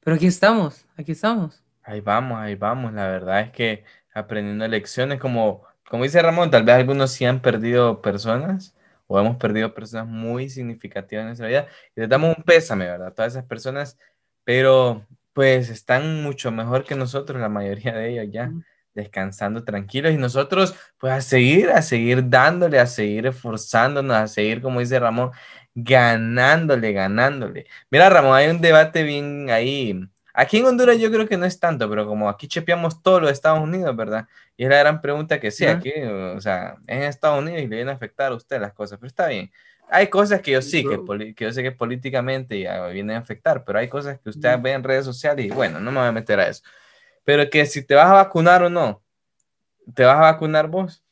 Pero 0.00 0.16
aquí 0.16 0.26
estamos, 0.26 0.86
aquí 0.96 1.12
estamos. 1.12 1.64
Ahí 1.82 2.00
vamos, 2.00 2.38
ahí 2.38 2.54
vamos. 2.54 2.92
La 2.92 3.08
verdad 3.08 3.40
es 3.42 3.50
que 3.52 3.84
aprendiendo 4.14 4.66
lecciones, 4.68 5.18
como, 5.20 5.64
como 5.88 6.04
dice 6.04 6.20
Ramón, 6.22 6.50
tal 6.50 6.64
vez 6.64 6.76
algunos 6.76 7.12
sí 7.12 7.24
han 7.24 7.40
perdido 7.42 8.02
personas 8.02 8.76
o 9.06 9.18
hemos 9.18 9.36
perdido 9.36 9.74
personas 9.74 10.06
muy 10.06 10.48
significativas 10.50 11.22
en 11.22 11.26
nuestra 11.28 11.48
vida. 11.48 11.66
Y 11.96 12.00
les 12.00 12.08
damos 12.08 12.36
un 12.36 12.44
pésame, 12.44 12.86
¿verdad? 12.86 13.08
A 13.08 13.14
todas 13.14 13.32
esas 13.32 13.44
personas, 13.46 13.98
pero 14.44 15.06
pues 15.32 15.68
están 15.70 16.22
mucho 16.22 16.50
mejor 16.52 16.84
que 16.84 16.94
nosotros, 16.94 17.40
la 17.40 17.48
mayoría 17.48 17.92
de 17.94 18.10
ellos 18.10 18.26
ya, 18.32 18.46
Mm. 18.48 18.64
descansando 18.94 19.64
tranquilos. 19.64 20.12
Y 20.12 20.16
nosotros, 20.18 20.74
pues 20.98 21.12
a 21.12 21.20
seguir, 21.20 21.70
a 21.70 21.82
seguir 21.82 22.28
dándole, 22.28 22.78
a 22.80 22.86
seguir 22.86 23.26
esforzándonos, 23.26 24.16
a 24.16 24.26
seguir, 24.28 24.60
como 24.62 24.80
dice 24.80 24.98
Ramón, 24.98 25.30
ganándole, 25.74 26.92
ganándole. 26.92 27.66
Mira, 27.90 28.08
Ramón, 28.10 28.34
hay 28.36 28.48
un 28.48 28.60
debate 28.60 29.02
bien 29.02 29.48
ahí. 29.50 30.00
Aquí 30.32 30.58
en 30.58 30.66
Honduras 30.66 30.98
yo 30.98 31.10
creo 31.10 31.26
que 31.28 31.36
no 31.36 31.44
es 31.44 31.58
tanto, 31.58 31.88
pero 31.90 32.06
como 32.06 32.28
aquí 32.28 32.46
chepeamos 32.48 33.02
todos 33.02 33.20
los 33.20 33.30
Estados 33.32 33.60
Unidos, 33.60 33.94
¿verdad? 33.96 34.26
Y 34.56 34.64
es 34.64 34.70
la 34.70 34.78
gran 34.78 35.00
pregunta 35.00 35.40
que 35.40 35.50
sí, 35.50 35.66
Ah. 35.66 35.72
aquí, 35.72 35.92
o 36.02 36.40
sea, 36.40 36.76
es 36.86 36.96
en 36.96 37.02
Estados 37.04 37.40
Unidos 37.40 37.58
y 37.60 37.62
le 37.66 37.76
vienen 37.76 37.88
a 37.88 37.92
afectar 37.92 38.30
a 38.32 38.34
usted 38.36 38.60
las 38.60 38.72
cosas, 38.72 38.98
pero 38.98 39.08
está 39.08 39.26
bien. 39.26 39.50
Hay 39.92 40.06
cosas 40.06 40.40
que 40.40 40.52
yo 40.52 40.62
sí, 40.62 40.84
que, 40.84 41.34
que 41.34 41.44
yo 41.44 41.52
sé 41.52 41.64
que 41.64 41.72
políticamente 41.72 42.60
ya 42.60 42.86
vienen 42.86 43.16
a 43.16 43.18
afectar, 43.20 43.64
pero 43.64 43.80
hay 43.80 43.88
cosas 43.88 44.20
que 44.20 44.30
usted 44.30 44.56
Mm. 44.56 44.62
ve 44.62 44.72
en 44.72 44.84
redes 44.84 45.04
sociales 45.04 45.46
y 45.46 45.50
bueno, 45.50 45.80
no 45.80 45.90
me 45.90 45.98
voy 45.98 46.08
a 46.08 46.12
meter 46.12 46.38
a 46.38 46.46
eso. 46.48 46.62
Pero 47.24 47.50
que 47.50 47.66
si 47.66 47.84
te 47.84 47.96
vas 47.96 48.06
a 48.06 48.14
vacunar 48.14 48.62
o 48.62 48.70
no, 48.70 49.02
¿te 49.94 50.04
vas 50.04 50.16
a 50.16 50.20
vacunar 50.20 50.68
vos? 50.68 51.02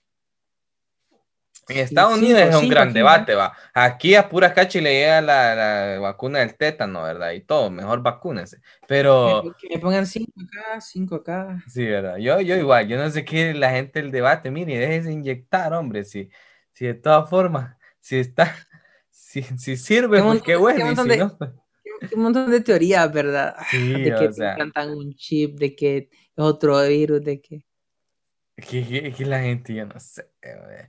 En 1.68 1.76
Sí, 1.76 1.78
Estados 1.78 2.14
cinco, 2.14 2.18
Unidos 2.18 2.42
es 2.42 2.54
un 2.56 2.66
cinco 2.66 2.68
gran 2.68 2.92
debate, 2.94 3.34
va. 3.34 3.54
Aquí 3.74 4.14
a 4.14 4.28
puras 4.28 4.52
cachas 4.54 4.82
le 4.82 4.92
llega 4.94 5.20
la, 5.20 5.54
la 5.54 5.98
vacuna 6.00 6.40
del 6.40 6.56
tétano, 6.56 7.02
¿verdad? 7.02 7.32
Y 7.32 7.42
todo, 7.42 7.70
mejor 7.70 8.02
vacúnese. 8.02 8.60
Pero, 8.86 9.44
Que, 9.58 9.68
me 9.70 9.78
pongan 9.82 10.06
cinco 10.06 10.32
acá, 10.40 10.80
cinco 10.80 11.14
acá. 11.16 11.62
sí, 11.66 11.84
¿verdad? 11.86 12.16
Yo, 12.18 12.40
yo 12.40 12.56
igual, 12.56 12.88
yo 12.88 12.96
no 12.98 13.10
sé 13.10 13.24
qué 13.24 13.54
la 13.54 13.70
gente 13.70 14.00
el 14.00 14.10
debate, 14.10 14.50
mire, 14.50 14.78
déjese 14.78 15.12
inyectar, 15.12 15.72
hombre, 15.74 16.04
si, 16.04 16.30
si 16.72 16.86
de 16.86 16.94
todas 16.94 17.28
formas, 17.28 17.76
si 18.00 18.18
está, 18.18 18.54
si, 19.10 19.42
si 19.42 19.76
sirve, 19.76 20.22
Qué 20.22 20.22
pues 20.22 20.42
qué 20.42 20.56
bueno, 20.56 20.90
qué 20.90 20.92
y 20.92 20.96
si 20.96 21.10
de- 21.10 21.14
no, 21.14 21.36
pues, 21.38 21.50
Un 22.12 22.22
montón 22.24 22.50
de 22.50 22.60
teorías, 22.62 23.12
¿verdad? 23.12 23.56
Sí, 23.70 23.78
de 24.02 24.14
que 24.14 24.28
te 24.30 24.40
implantan 24.42 24.90
un 24.96 25.14
chip, 25.16 25.58
de 25.58 25.74
que 25.76 25.96
es 25.98 26.08
otro 26.36 26.82
virus, 26.88 27.22
de 27.24 27.40
que... 27.40 27.64
que, 28.56 28.86
que- 28.86 29.12
que 29.12 29.24
la 29.26 29.40
gente, 29.40 29.74
yo 29.74 29.86
no 29.86 29.98
sé, 30.00 30.28
güey. 30.42 30.88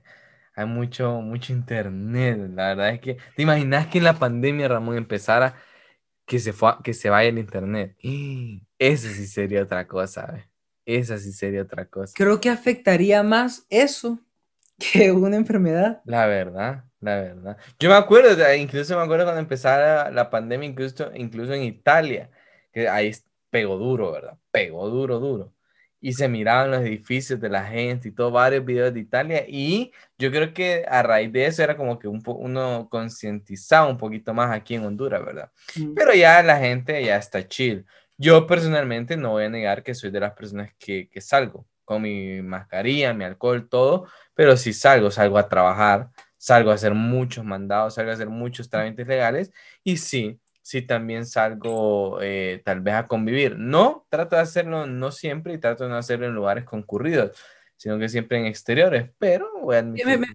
Hay 0.60 0.66
mucho, 0.66 1.22
mucho 1.22 1.54
internet, 1.54 2.38
la 2.54 2.68
verdad 2.68 2.90
es 2.90 3.00
que, 3.00 3.14
¿te 3.34 3.42
imaginas 3.42 3.86
que 3.86 3.96
en 3.96 4.04
la 4.04 4.18
pandemia, 4.18 4.68
Ramón, 4.68 4.98
empezara 4.98 5.54
que 6.26 6.38
se, 6.38 6.52
fue, 6.52 6.74
que 6.84 6.92
se 6.92 7.08
vaya 7.08 7.30
el 7.30 7.38
internet? 7.38 7.96
Esa 8.78 9.08
sí 9.08 9.26
sería 9.26 9.62
otra 9.62 9.86
cosa. 9.86 10.46
Esa 10.84 11.16
sí 11.16 11.32
sería 11.32 11.62
otra 11.62 11.86
cosa. 11.86 12.12
Creo 12.14 12.42
que 12.42 12.50
afectaría 12.50 13.22
más 13.22 13.64
eso 13.70 14.18
que 14.78 15.10
una 15.12 15.36
enfermedad. 15.36 16.02
La 16.04 16.26
verdad, 16.26 16.84
la 17.00 17.14
verdad. 17.16 17.56
Yo 17.78 17.88
me 17.88 17.96
acuerdo, 17.96 18.54
incluso 18.54 18.94
me 18.98 19.02
acuerdo 19.02 19.24
cuando 19.24 19.40
empezara 19.40 20.10
la 20.10 20.28
pandemia, 20.28 20.68
incluso, 20.68 21.10
incluso 21.14 21.54
en 21.54 21.62
Italia, 21.62 22.30
que 22.70 22.86
ahí 22.86 23.12
pegó 23.48 23.78
duro, 23.78 24.12
¿verdad? 24.12 24.36
Pegó 24.50 24.90
duro, 24.90 25.20
duro. 25.20 25.54
Y 26.00 26.14
se 26.14 26.28
miraban 26.28 26.70
los 26.70 26.80
edificios 26.80 27.40
de 27.40 27.48
la 27.50 27.64
gente 27.64 28.08
y 28.08 28.12
todo, 28.12 28.30
varios 28.30 28.64
videos 28.64 28.94
de 28.94 29.00
Italia. 29.00 29.44
Y 29.46 29.92
yo 30.18 30.30
creo 30.30 30.54
que 30.54 30.84
a 30.88 31.02
raíz 31.02 31.32
de 31.32 31.46
eso 31.46 31.62
era 31.62 31.76
como 31.76 31.98
que 31.98 32.08
un 32.08 32.22
po- 32.22 32.34
uno 32.34 32.88
concientizaba 32.90 33.86
un 33.88 33.98
poquito 33.98 34.32
más 34.32 34.50
aquí 34.50 34.74
en 34.76 34.84
Honduras, 34.84 35.24
¿verdad? 35.24 35.50
Mm. 35.76 35.94
Pero 35.94 36.14
ya 36.14 36.42
la 36.42 36.58
gente 36.58 37.02
ya 37.04 37.16
está 37.16 37.46
chill. 37.46 37.84
Yo 38.16 38.46
personalmente 38.46 39.16
no 39.16 39.30
voy 39.30 39.44
a 39.44 39.48
negar 39.50 39.82
que 39.82 39.94
soy 39.94 40.10
de 40.10 40.20
las 40.20 40.32
personas 40.32 40.72
que, 40.78 41.08
que 41.08 41.20
salgo 41.20 41.66
con 41.84 42.02
mi 42.02 42.40
mascarilla, 42.42 43.12
mi 43.14 43.24
alcohol, 43.24 43.68
todo, 43.68 44.06
pero 44.34 44.56
si 44.56 44.72
salgo, 44.72 45.10
salgo 45.10 45.38
a 45.38 45.48
trabajar, 45.48 46.08
salgo 46.36 46.70
a 46.70 46.74
hacer 46.74 46.94
muchos 46.94 47.44
mandados, 47.44 47.94
salgo 47.94 48.10
a 48.10 48.14
hacer 48.14 48.28
muchos 48.28 48.70
trámites 48.70 49.06
legales 49.06 49.52
y 49.82 49.96
sí, 49.96 50.38
sí 50.62 50.82
también 50.82 51.26
salgo 51.26 52.18
eh, 52.22 52.62
tal 52.64 52.80
vez 52.80 52.94
a 52.94 53.06
convivir. 53.08 53.56
No, 53.58 54.06
trato 54.10 54.36
de 54.36 54.42
hacerlo 54.42 54.86
no 54.86 55.10
siempre 55.12 55.54
y 55.54 55.58
trato 55.58 55.84
de 55.84 55.90
no 55.90 55.96
hacerlo 55.96 56.26
en 56.26 56.34
lugares 56.34 56.64
concurridos. 56.64 57.36
sino 57.76 57.98
que 57.98 58.08
siempre 58.10 58.38
en 58.38 58.44
exteriores, 58.46 59.10
pero 59.18 59.48
voy 59.62 59.76
a 59.76 59.78
admitir. 59.80 60.06
me- 60.06 60.18
me- 60.18 60.26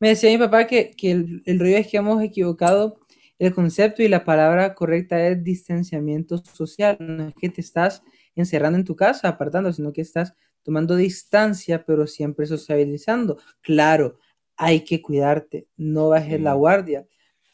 Me 0.00 0.08
decía 0.10 0.30
mi 0.30 0.38
papá 0.38 0.66
que, 0.66 0.92
que 0.96 1.10
el, 1.12 1.42
el 1.46 1.58
rollo 1.60 1.76
es 1.76 1.88
que 1.88 1.96
hemos 1.98 2.22
equivocado 2.22 3.00
el 3.38 3.54
concepto 3.54 4.02
y 4.02 4.08
la 4.08 4.24
palabra 4.24 4.74
correcta 4.74 5.26
es 5.26 5.42
distanciamiento 5.44 6.38
social. 6.38 6.96
No 7.00 7.28
es 7.28 7.34
que 7.34 7.48
te 7.48 7.60
estás 7.60 8.02
encerrando 8.36 8.78
en 8.78 8.84
tu 8.84 8.96
casa, 8.96 9.28
apartando, 9.28 9.72
sino 9.72 9.92
que 9.92 10.02
estás 10.02 10.34
tomando 10.62 10.94
distancia, 10.96 11.84
pero 11.84 12.06
siempre 12.06 12.46
sociabilizando. 12.46 13.38
Claro, 13.62 14.18
hay 14.56 14.84
que 14.84 15.02
cuidarte, 15.02 15.66
no 15.76 16.10
bajes 16.10 16.36
Sí. 16.38 16.42
la 16.44 16.54
guardia. 16.54 17.06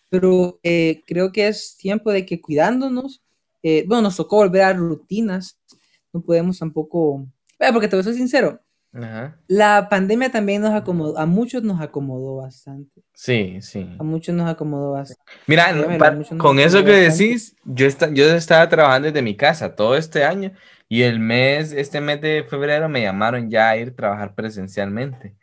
Pero 0.09 0.61
eh, 0.63 1.03
creo 1.07 1.33
que 1.33 1.49
es 1.49 1.77
tiempo 1.77 2.11
de 2.13 2.25
que 2.27 2.41
cuidándonos, 2.41 3.23
eh, 3.63 3.85
bueno, 3.89 4.03
nos 4.03 4.17
tocó 4.17 4.37
volver 4.37 4.63
a 4.63 4.73
rutinas, 4.73 5.59
no 6.13 6.21
podemos 6.23 6.59
tampoco, 6.59 7.27
eh, 7.59 7.73
porque 7.73 7.89
te 7.89 7.97
voy 7.97 8.01
a 8.01 8.05
ser 8.05 8.15
sincero, 8.15 8.61
Ajá. 8.93 9.37
la 9.49 9.89
pandemia 9.91 10.31
también 10.31 10.63
nos 10.63 10.73
acomodó, 10.73 11.19
a 11.19 11.27
muchos 11.27 11.63
nos 11.63 11.81
acomodó 11.81 12.37
bastante. 12.37 13.03
Sí, 13.15 13.59
sí. 13.61 13.87
A 13.99 14.03
muchos 14.05 14.35
nos 14.35 14.49
acomodó 14.49 14.93
bastante. 14.93 15.23
Mira, 15.47 15.73
Dígamelo, 15.73 15.99
pa- 15.99 16.11
mucho 16.13 16.35
no 16.35 16.43
con 16.43 16.59
eso 16.61 16.85
que 16.85 16.93
bastante. 16.93 17.25
decís, 17.25 17.57
yo, 17.65 17.87
esta- 17.87 18.11
yo 18.13 18.25
estaba 18.35 18.69
trabajando 18.69 19.07
desde 19.09 19.23
mi 19.23 19.37
casa 19.37 19.75
todo 19.75 19.97
este 19.97 20.25
año 20.25 20.53
y 20.89 21.03
el 21.03 21.19
mes, 21.19 21.73
este 21.73 22.01
mes 22.01 22.21
de 22.21 22.45
febrero 22.49 22.89
me 22.89 23.03
llamaron 23.03 23.51
ya 23.51 23.71
a 23.71 23.77
ir 23.77 23.89
a 23.89 23.95
trabajar 23.95 24.35
presencialmente 24.35 25.35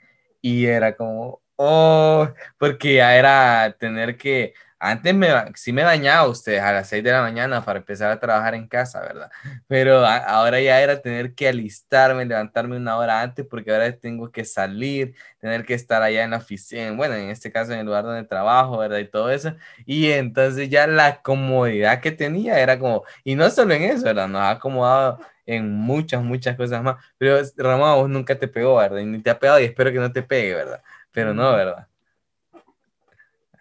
y 0.41 0.65
era 0.65 0.95
como, 0.95 1.41
oh, 1.55 2.27
porque 2.57 2.95
ya 2.95 3.15
era 3.17 3.75
tener 3.79 4.17
que, 4.17 4.53
antes 4.79 5.13
me, 5.15 5.27
sí 5.55 5.71
me 5.71 5.83
bañaba 5.83 6.27
usted 6.27 6.57
a 6.57 6.73
las 6.73 6.89
6 6.89 7.03
de 7.03 7.11
la 7.11 7.21
mañana 7.21 7.63
para 7.63 7.79
empezar 7.79 8.11
a 8.11 8.19
trabajar 8.19 8.53
en 8.55 8.67
casa, 8.67 8.99
¿verdad? 9.01 9.31
Pero 9.67 10.05
a- 10.05 10.17
ahora 10.17 10.59
ya 10.59 10.81
era 10.81 11.01
tener 11.01 11.33
que 11.35 11.47
alistarme, 11.47 12.25
levantarme 12.25 12.75
una 12.77 12.97
hora 12.97 13.21
antes 13.21 13.45
porque 13.49 13.71
ahora 13.71 13.91
tengo 13.97 14.29
que 14.31 14.43
salir, 14.45 15.15
tener 15.39 15.65
que 15.65 15.73
estar 15.73 16.01
allá 16.01 16.23
en 16.23 16.31
la 16.31 16.37
oficina, 16.37 16.91
bueno, 16.91 17.15
en 17.15 17.29
este 17.29 17.51
caso 17.51 17.71
en 17.73 17.79
el 17.79 17.85
lugar 17.85 18.03
donde 18.03 18.23
trabajo, 18.27 18.77
¿verdad? 18.77 18.97
Y 18.99 19.07
todo 19.09 19.29
eso. 19.31 19.55
Y 19.85 20.11
entonces 20.11 20.69
ya 20.69 20.85
la 20.87 21.21
comodidad 21.21 22.01
que 22.01 22.11
tenía 22.11 22.59
era 22.59 22.77
como, 22.79 23.03
y 23.23 23.35
no 23.35 23.49
solo 23.49 23.73
en 23.73 23.83
eso, 23.83 24.03
¿verdad? 24.05 24.27
Nos 24.27 24.41
ha 24.41 24.51
acomodado 24.51 25.19
en 25.45 25.71
muchas, 25.73 26.23
muchas 26.23 26.55
cosas 26.57 26.81
más. 26.83 26.95
Pero 27.17 27.37
Ramón, 27.57 27.95
vos 27.99 28.09
nunca 28.09 28.37
te 28.37 28.47
pegó, 28.47 28.75
¿verdad? 28.77 28.99
Y 28.99 29.05
ni 29.05 29.21
te 29.21 29.29
ha 29.29 29.39
pegado 29.39 29.59
y 29.59 29.65
espero 29.65 29.91
que 29.91 29.99
no 29.99 30.11
te 30.11 30.23
pegue, 30.23 30.53
¿verdad? 30.55 30.81
Pero 31.13 31.33
no, 31.35 31.53
¿verdad? 31.53 31.89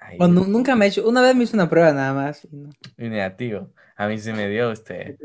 Ay, 0.00 0.22
O 0.22 0.24
nu- 0.34 0.46
nunca 0.54 0.74
me 0.76 0.84
he 0.86 0.88
hecho, 0.88 1.06
una 1.08 1.20
vez 1.22 1.34
me 1.36 1.44
hice 1.44 1.56
una 1.56 1.68
prueba 1.68 1.92
nada 1.92 2.14
más. 2.14 2.44
y 2.44 2.56
no. 2.56 2.70
y 2.96 3.08
negativo. 3.08 3.72
A 3.96 4.08
mí 4.08 4.18
sí 4.18 4.32
me 4.32 4.48
dio 4.48 4.70
usted. 4.70 5.16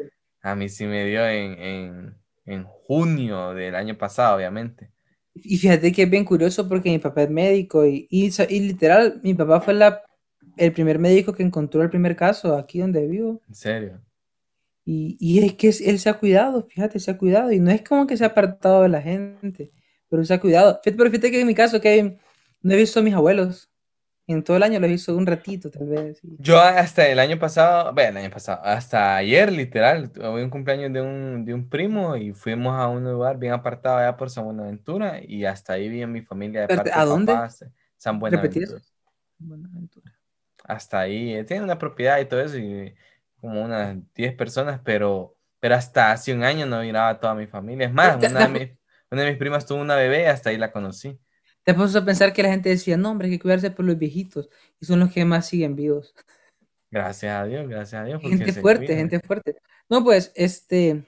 A 0.42 0.56
mí 0.56 0.70
sí 0.70 0.86
me 0.86 1.06
dio 1.06 1.26
en, 1.28 1.54
en, 1.62 2.18
en 2.46 2.64
junio 2.66 3.54
del 3.54 3.76
año 3.76 3.98
pasado, 3.98 4.36
obviamente. 4.38 4.92
Y 5.36 5.58
fíjate 5.58 5.92
que 5.92 6.04
es 6.04 6.10
bien 6.10 6.26
curioso 6.26 6.68
porque 6.68 6.90
mi 6.90 7.00
papá 7.00 7.24
es 7.24 7.30
médico 7.30 7.86
y, 7.86 8.08
y, 8.10 8.30
y 8.50 8.60
literal, 8.62 9.20
mi 9.24 9.34
papá 9.34 9.62
fue 9.62 9.74
la, 9.74 10.02
el 10.58 10.74
primer 10.74 11.00
médico 11.00 11.34
que 11.34 11.44
encontró 11.44 11.82
el 11.84 11.90
primer 11.90 12.16
caso 12.16 12.56
aquí 12.56 12.80
donde 12.80 13.08
vivo. 13.08 13.42
En 13.48 13.56
serio. 13.56 14.02
Y, 14.86 15.18
y 15.20 15.40
es 15.46 15.54
que 15.56 15.68
él 15.90 16.00
se 16.00 16.10
ha 16.10 16.18
cuidado, 16.20 16.64
fíjate, 16.70 17.00
se 17.00 17.12
ha 17.12 17.18
cuidado. 17.18 17.52
Y 17.52 17.60
no 17.60 17.72
es 17.72 17.82
como 17.84 18.08
que 18.08 18.16
se 18.18 18.24
ha 18.24 18.28
apartado 18.28 18.84
de 18.84 18.90
la 18.90 19.02
gente, 19.02 19.72
pero 20.10 20.24
se 20.24 20.34
ha 20.34 20.40
cuidado. 20.40 20.80
Fíjate, 20.84 20.98
pero 20.98 21.10
fíjate 21.10 21.32
que 21.32 21.42
en 21.42 21.48
mi 21.48 21.56
caso, 21.56 21.82
que 21.82 22.18
no 22.62 22.74
he 22.74 22.78
visto 22.78 23.00
a 23.00 23.04
mis 23.04 23.14
abuelos. 23.14 23.70
En 24.30 24.44
todo 24.44 24.58
el 24.58 24.64
año 24.64 24.78
lo 24.82 24.88
he 24.88 24.90
visto 24.90 25.16
un 25.16 25.26
ratito, 25.26 25.72
tal 25.72 25.88
vez. 25.88 26.20
Yo 26.22 26.60
hasta 26.60 27.08
el 27.08 27.18
año 27.18 27.40
pasado, 27.40 27.94
bueno, 27.94 28.20
el 28.20 28.26
año 28.26 28.34
pasado, 28.34 28.62
hasta 28.62 29.16
ayer 29.16 29.54
literal, 29.54 30.12
tuve 30.12 30.44
un 30.44 30.50
cumpleaños 30.50 30.92
de 30.92 31.00
un, 31.00 31.46
de 31.46 31.54
un 31.54 31.70
primo 31.70 32.18
y 32.18 32.34
fuimos 32.34 32.78
a 32.78 32.88
un 32.90 33.06
lugar 33.06 33.38
bien 33.38 33.54
apartado 33.54 34.00
allá 34.00 34.18
por 34.18 34.30
San 34.30 34.44
Buenaventura 34.44 35.22
y 35.26 35.46
hasta 35.46 35.74
ahí 35.74 35.88
vi 35.88 36.02
a 36.02 36.08
mi 36.08 36.22
familia 36.22 36.62
de 36.62 36.76
parte 36.76 36.92
¿a 36.94 37.06
de 37.06 37.10
dónde? 37.10 37.38
San. 37.96 38.20
Buenaventura. 38.20 38.82
Buenaventura. 39.38 40.14
Hasta 40.66 41.00
ahí, 41.00 41.34
eh, 41.34 41.46
tiene 41.46 41.64
una 41.64 41.78
propiedad 41.78 42.20
y 42.20 42.26
todo 42.26 42.42
eso 42.42 42.58
y 42.58 42.94
como 43.40 43.64
unas 43.64 43.96
10 44.14 44.36
personas, 44.36 44.82
pero, 44.84 45.38
pero 45.62 45.76
hasta 45.76 46.12
hace 46.12 46.34
un 46.34 46.44
año 46.44 46.66
no 46.66 46.82
miraba 46.82 47.10
a 47.10 47.20
toda 47.20 47.34
mi 47.34 47.48
familia. 47.48 47.88
Es 47.88 47.94
más, 47.94 48.18
una 48.18 48.46
de 48.46 48.50
mis, 48.50 48.70
una 49.12 49.24
de 49.24 49.30
mis 49.30 49.38
primas 49.38 49.66
tuvo 49.66 49.82
una 49.82 49.96
bebé 49.96 50.28
hasta 50.28 50.50
ahí 50.50 50.58
la 50.58 50.72
conocí. 50.72 51.20
Te 51.64 51.74
puesto 51.74 52.00
a 52.00 52.06
pensar 52.06 52.32
que 52.32 52.44
la 52.44 52.50
gente 52.50 52.70
decía, 52.70 52.96
no, 52.96 53.12
hombre, 53.12 53.28
hay 53.28 53.34
que 53.34 53.40
cuidarse 53.42 53.72
por 53.72 53.86
los 53.86 53.98
viejitos. 53.98 54.50
Y 54.80 54.86
son 54.86 55.00
los 55.00 55.12
que 55.12 55.26
más 55.26 55.48
siguen 55.48 55.76
vivos. 55.76 56.16
Gracias 56.90 57.36
a 57.36 57.44
Dios, 57.46 57.68
gracias 57.68 58.02
a 58.02 58.06
Dios. 58.06 58.22
Gente 58.22 58.54
fuerte, 58.54 58.96
gente 58.96 59.20
fuerte. 59.20 59.58
No, 59.90 60.04
pues, 60.04 60.32
este, 60.36 61.06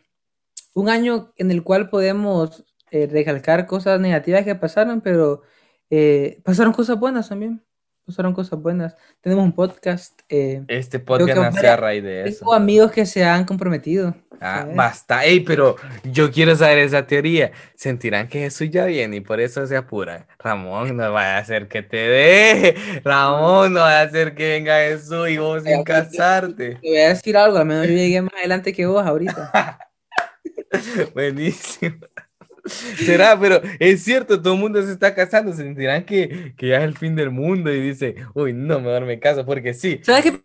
un 0.73 0.89
año 0.89 1.33
en 1.37 1.51
el 1.51 1.63
cual 1.63 1.89
podemos 1.89 2.65
eh, 2.91 3.07
recalcar 3.07 3.65
cosas 3.67 3.99
negativas 3.99 4.43
que 4.43 4.55
pasaron, 4.55 5.01
pero 5.01 5.43
eh, 5.89 6.41
pasaron 6.43 6.73
cosas 6.73 6.99
buenas 6.99 7.29
también. 7.29 7.63
Pasaron 8.10 8.34
cosas 8.34 8.60
buenas. 8.60 8.95
Tenemos 9.22 9.45
un 9.45 9.54
podcast. 9.54 10.19
eh, 10.30 10.63
Este 10.67 10.98
podcast 10.98 11.38
varias- 11.38 11.63
a 11.63 11.76
raíz 11.76 12.02
de 12.04 12.28
eso. 12.28 12.39
tengo 12.39 12.56
amigos 12.56 12.91
que 12.91 13.06
se 13.06 13.24
han 13.24 13.45
comprometido. 13.45 14.15
Ah, 14.41 14.62
¿sabes? 14.62 14.76
basta. 14.76 15.26
Ey, 15.26 15.41
pero 15.41 15.76
yo 16.06 16.32
quiero 16.32 16.56
saber 16.56 16.80
esa 16.80 17.06
teoría. 17.06 17.52
Sentirán 17.76 18.28
que 18.28 18.39
Jesús 18.39 18.67
ya 18.72 18.86
viene 18.86 19.17
y 19.17 19.19
por 19.19 19.39
eso 19.39 19.67
se 19.67 19.78
apuran. 19.78 20.26
Ramón, 20.39 20.98
no 20.98 21.13
vaya 21.13 21.36
a 21.36 21.39
hacer 21.39 21.67
que 21.67 21.84
te 21.84 21.98
deje. 21.98 23.02
Ramón, 23.04 23.74
no 23.74 23.82
vaya 23.82 24.00
a 24.00 24.04
hacer 24.06 24.34
que 24.34 24.54
venga 24.54 24.80
Jesús 24.80 25.30
y 25.30 25.38
vos 25.38 25.62
sin 25.62 25.76
Ay, 25.76 25.84
casarte. 25.84 26.76
Te 26.82 26.88
voy 26.89 26.98
a 26.98 27.10
decir 27.10 27.38
algo, 27.38 27.58
al 27.60 27.65
menos 27.67 27.86
yo 27.86 27.93
llegué 27.93 28.24
más 28.24 28.34
adelante 28.39 28.74
que 28.74 28.88
vos 28.88 29.06
ahorita. 29.06 29.78
Buenísimo. 31.13 31.98
Será, 32.69 33.39
pero 33.39 33.62
es 33.79 34.03
cierto, 34.03 34.41
todo 34.41 34.53
el 34.53 34.60
mundo 34.60 34.82
se 34.84 34.91
está 34.91 35.13
casando. 35.13 35.53
Sentirán 35.53 36.05
que, 36.05 36.53
que 36.58 36.67
ya 36.69 36.77
es 36.77 36.84
el 36.84 36.97
fin 36.97 37.15
del 37.15 37.32
mundo 37.32 37.73
y 37.73 37.82
dice, 37.82 38.15
uy, 38.34 38.53
no, 38.53 38.79
mejor 38.79 39.05
me 39.05 39.19
caso 39.19 39.45
porque 39.45 39.73
sí. 39.73 39.99
¿Sabes 40.03 40.23
qué? 40.23 40.43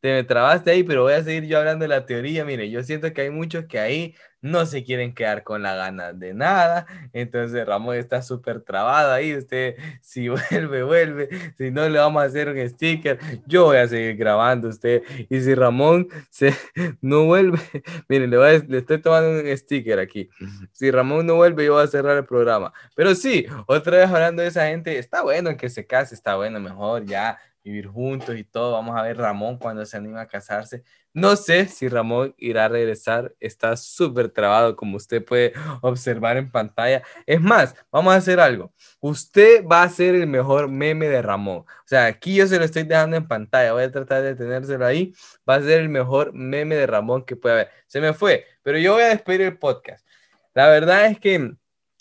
Te 0.00 0.12
me 0.12 0.24
trabaste 0.24 0.70
ahí, 0.70 0.82
pero 0.82 1.02
voy 1.02 1.14
a 1.14 1.22
seguir 1.24 1.46
yo 1.46 1.58
hablando 1.58 1.84
de 1.84 1.88
la 1.88 2.04
teoría. 2.06 2.44
Mire, 2.44 2.70
yo 2.70 2.82
siento 2.82 3.12
que 3.12 3.22
hay 3.22 3.30
muchos 3.30 3.64
que 3.66 3.78
ahí 3.78 4.14
no 4.44 4.66
se 4.66 4.84
quieren 4.84 5.14
quedar 5.14 5.42
con 5.42 5.62
la 5.62 5.74
gana 5.74 6.12
de 6.12 6.34
nada. 6.34 6.86
Entonces 7.14 7.66
Ramón 7.66 7.96
está 7.96 8.20
súper 8.22 8.60
trabado 8.60 9.10
ahí. 9.12 9.34
Usted, 9.34 9.74
si 10.02 10.28
vuelve, 10.50 10.82
vuelve. 10.82 11.28
Si 11.56 11.70
no, 11.70 11.88
le 11.88 11.98
vamos 11.98 12.22
a 12.22 12.26
hacer 12.26 12.48
un 12.50 12.68
sticker. 12.68 13.18
Yo 13.46 13.64
voy 13.64 13.78
a 13.78 13.88
seguir 13.88 14.16
grabando 14.16 14.68
usted. 14.68 15.02
Y 15.30 15.40
si 15.40 15.54
Ramón 15.54 16.08
se, 16.30 16.54
no 17.00 17.24
vuelve, 17.24 17.58
mire, 18.08 18.26
le, 18.28 18.36
voy 18.36 18.48
a- 18.56 18.58
le 18.68 18.78
estoy 18.78 19.00
tomando 19.00 19.30
un 19.40 19.56
sticker 19.56 19.98
aquí. 19.98 20.28
Si 20.72 20.90
Ramón 20.90 21.26
no 21.26 21.36
vuelve, 21.36 21.64
yo 21.64 21.72
voy 21.74 21.84
a 21.84 21.86
cerrar 21.86 22.16
el 22.18 22.26
programa. 22.26 22.72
Pero 22.94 23.14
sí, 23.14 23.46
otra 23.66 23.96
vez 23.96 24.08
hablando 24.10 24.42
de 24.42 24.48
esa 24.48 24.66
gente, 24.66 24.98
está 24.98 25.22
bueno 25.22 25.56
que 25.56 25.70
se 25.70 25.86
case, 25.86 26.14
está 26.14 26.36
bueno, 26.36 26.60
mejor 26.60 27.04
ya 27.06 27.38
vivir 27.64 27.86
juntos 27.88 28.36
y 28.36 28.44
todo. 28.44 28.72
Vamos 28.72 28.96
a 28.96 29.02
ver 29.02 29.16
Ramón 29.16 29.58
cuando 29.58 29.84
se 29.86 29.96
anima 29.96 30.20
a 30.20 30.28
casarse. 30.28 30.84
No 31.14 31.36
sé 31.36 31.66
si 31.66 31.88
Ramón 31.88 32.34
irá 32.38 32.66
a 32.66 32.68
regresar. 32.68 33.34
Está 33.40 33.76
súper 33.76 34.28
trabado, 34.28 34.76
como 34.76 34.96
usted 34.96 35.24
puede 35.24 35.54
observar 35.80 36.36
en 36.36 36.50
pantalla. 36.50 37.02
Es 37.26 37.40
más, 37.40 37.74
vamos 37.90 38.12
a 38.12 38.16
hacer 38.16 38.38
algo. 38.38 38.72
Usted 39.00 39.64
va 39.66 39.82
a 39.82 39.88
ser 39.88 40.14
el 40.14 40.26
mejor 40.26 40.68
meme 40.68 41.08
de 41.08 41.22
Ramón. 41.22 41.58
O 41.58 41.86
sea, 41.86 42.06
aquí 42.06 42.36
yo 42.36 42.46
se 42.46 42.58
lo 42.58 42.64
estoy 42.64 42.82
dejando 42.82 43.16
en 43.16 43.26
pantalla. 43.26 43.72
Voy 43.72 43.84
a 43.84 43.90
tratar 43.90 44.22
de 44.22 44.34
tenérselo 44.34 44.84
ahí. 44.84 45.14
Va 45.48 45.54
a 45.56 45.60
ser 45.60 45.80
el 45.80 45.88
mejor 45.88 46.32
meme 46.34 46.76
de 46.76 46.86
Ramón 46.86 47.24
que 47.24 47.36
puede 47.36 47.54
haber. 47.54 47.70
Se 47.86 48.00
me 48.00 48.12
fue, 48.12 48.44
pero 48.62 48.78
yo 48.78 48.94
voy 48.94 49.04
a 49.04 49.08
despedir 49.08 49.42
el 49.42 49.58
podcast. 49.58 50.06
La 50.52 50.68
verdad 50.68 51.06
es 51.06 51.18
que 51.18 51.54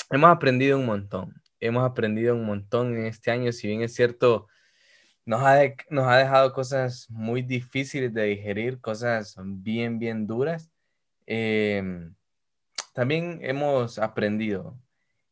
hemos 0.10 0.30
aprendido 0.30 0.78
un 0.78 0.86
montón. 0.86 1.42
Hemos 1.60 1.90
aprendido 1.90 2.36
un 2.36 2.46
montón 2.46 2.96
en 2.98 3.06
este 3.06 3.32
año. 3.32 3.52
Si 3.52 3.68
bien 3.68 3.82
es 3.84 3.94
cierto, 3.96 4.48
nos 5.26 5.42
ha, 5.42 5.60
nos 5.90 6.08
ha 6.08 6.18
dejado 6.18 6.54
cosas 6.54 7.08
muy 7.10 7.42
difíciles 7.42 8.14
de 8.14 8.24
digerir, 8.24 8.80
cosas 8.80 9.36
bien, 9.40 10.00
bien 10.00 10.28
duras. 10.28 10.70
Eh, 11.26 12.10
también 12.94 13.40
hemos 13.42 14.00
aprendido. 14.00 14.78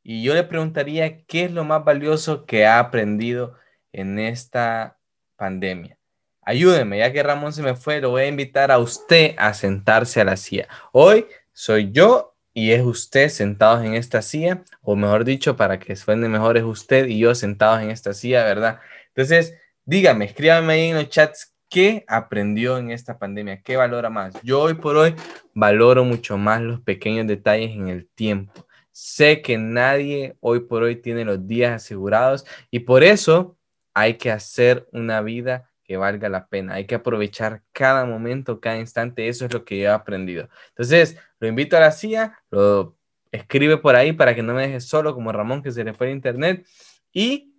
Y 0.04 0.24
yo 0.24 0.34
le 0.34 0.44
preguntaría, 0.44 1.24
¿qué 1.26 1.46
es 1.46 1.52
lo 1.52 1.64
más 1.64 1.86
valioso 1.86 2.46
que 2.46 2.66
ha 2.66 2.80
aprendido 2.80 3.56
en 3.94 4.18
esta 4.20 4.98
pandemia? 5.36 5.98
Ayúdeme, 6.42 6.98
ya 6.98 7.14
que 7.14 7.22
Ramón 7.22 7.54
se 7.54 7.62
me 7.62 7.76
fue, 7.76 8.02
lo 8.02 8.10
voy 8.10 8.24
a 8.24 8.28
invitar 8.28 8.72
a 8.72 8.80
usted 8.80 9.36
a 9.38 9.54
sentarse 9.54 10.20
a 10.20 10.26
la 10.26 10.38
silla. 10.38 10.68
Hoy 10.92 11.28
soy 11.54 11.92
yo 11.92 12.36
y 12.54 12.72
es 12.72 12.82
usted 12.82 13.30
sentados 13.30 13.86
en 13.86 13.94
esta 13.94 14.24
silla, 14.24 14.64
o 14.82 14.96
mejor 14.96 15.24
dicho, 15.24 15.56
para 15.56 15.78
que 15.80 15.96
suene 15.96 16.28
mejor, 16.28 16.58
es 16.58 16.64
usted 16.64 17.08
y 17.08 17.20
yo 17.20 17.36
sentados 17.36 17.82
en 17.82 17.92
esta 17.92 18.14
silla, 18.14 18.44
¿verdad? 18.44 18.80
Entonces, 19.10 19.56
dígame, 19.86 20.26
escríbame 20.26 20.74
ahí 20.74 20.90
en 20.90 20.96
los 20.96 21.10
chats 21.10 21.54
qué 21.70 22.04
aprendió 22.08 22.78
en 22.78 22.92
esta 22.92 23.18
pandemia, 23.18 23.62
qué 23.62 23.78
valora 23.78 24.10
más. 24.10 24.36
Yo 24.44 24.62
hoy 24.62 24.74
por 24.74 24.98
hoy 24.98 25.16
valoro 25.54 26.04
mucho 26.04 26.38
más 26.38 26.62
los 26.62 26.82
pequeños 26.82 27.28
detalles 27.28 27.72
en 27.72 27.88
el 27.88 28.08
tiempo. 28.10 28.68
Sé 28.92 29.42
que 29.42 29.58
nadie 29.58 30.36
hoy 30.42 30.60
por 30.62 30.84
hoy 30.84 30.98
tiene 30.98 31.24
los 31.24 31.48
días 31.48 31.74
asegurados 31.74 32.46
y 32.70 32.80
por 32.80 33.04
eso 33.04 33.58
hay 33.94 34.16
que 34.16 34.32
hacer 34.32 34.88
una 34.92 35.22
vida 35.22 35.72
que 35.84 35.98
valga 35.98 36.30
la 36.30 36.48
pena. 36.48 36.76
Hay 36.76 36.86
que 36.86 36.96
aprovechar 36.96 37.64
cada 37.72 38.06
momento, 38.06 38.60
cada 38.60 38.78
instante. 38.78 39.28
Eso 39.28 39.46
es 39.46 39.54
lo 39.54 39.66
que 39.66 39.80
yo 39.80 39.86
he 39.86 39.92
aprendido. 39.92 40.50
Entonces, 40.70 41.18
lo 41.40 41.48
invito 41.48 41.78
a 41.78 41.82
la 41.82 41.92
silla, 41.92 42.40
lo 42.50 42.98
escribe 43.32 43.78
por 43.78 43.96
ahí 43.96 44.14
para 44.14 44.36
que 44.36 44.44
no 44.44 44.54
me 44.54 44.64
dejes 44.64 44.86
solo 44.86 45.14
como 45.14 45.32
Ramón 45.32 45.64
que 45.64 45.72
se 45.72 45.84
le 45.84 45.94
fue 45.94 46.08
el 46.08 46.14
internet. 46.14 46.66
Y 47.14 47.51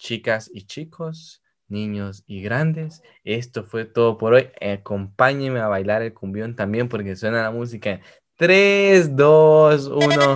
chicas 0.00 0.50
y 0.52 0.62
chicos, 0.62 1.42
niños 1.68 2.24
y 2.26 2.42
grandes, 2.42 3.02
esto 3.22 3.64
fue 3.64 3.84
todo 3.84 4.18
por 4.18 4.34
hoy. 4.34 4.48
Acompáñenme 4.60 5.60
a 5.60 5.68
bailar 5.68 6.02
el 6.02 6.14
cumbión 6.14 6.56
también 6.56 6.88
porque 6.88 7.14
suena 7.14 7.42
la 7.42 7.50
música. 7.50 8.00
3, 8.36 9.14
2, 9.14 9.86
1. 9.86 10.34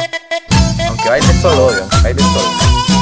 Aunque 0.89 1.09
baile 1.09 1.33
solo, 1.41 1.89
baile 2.03 2.21
solo. 2.21 2.94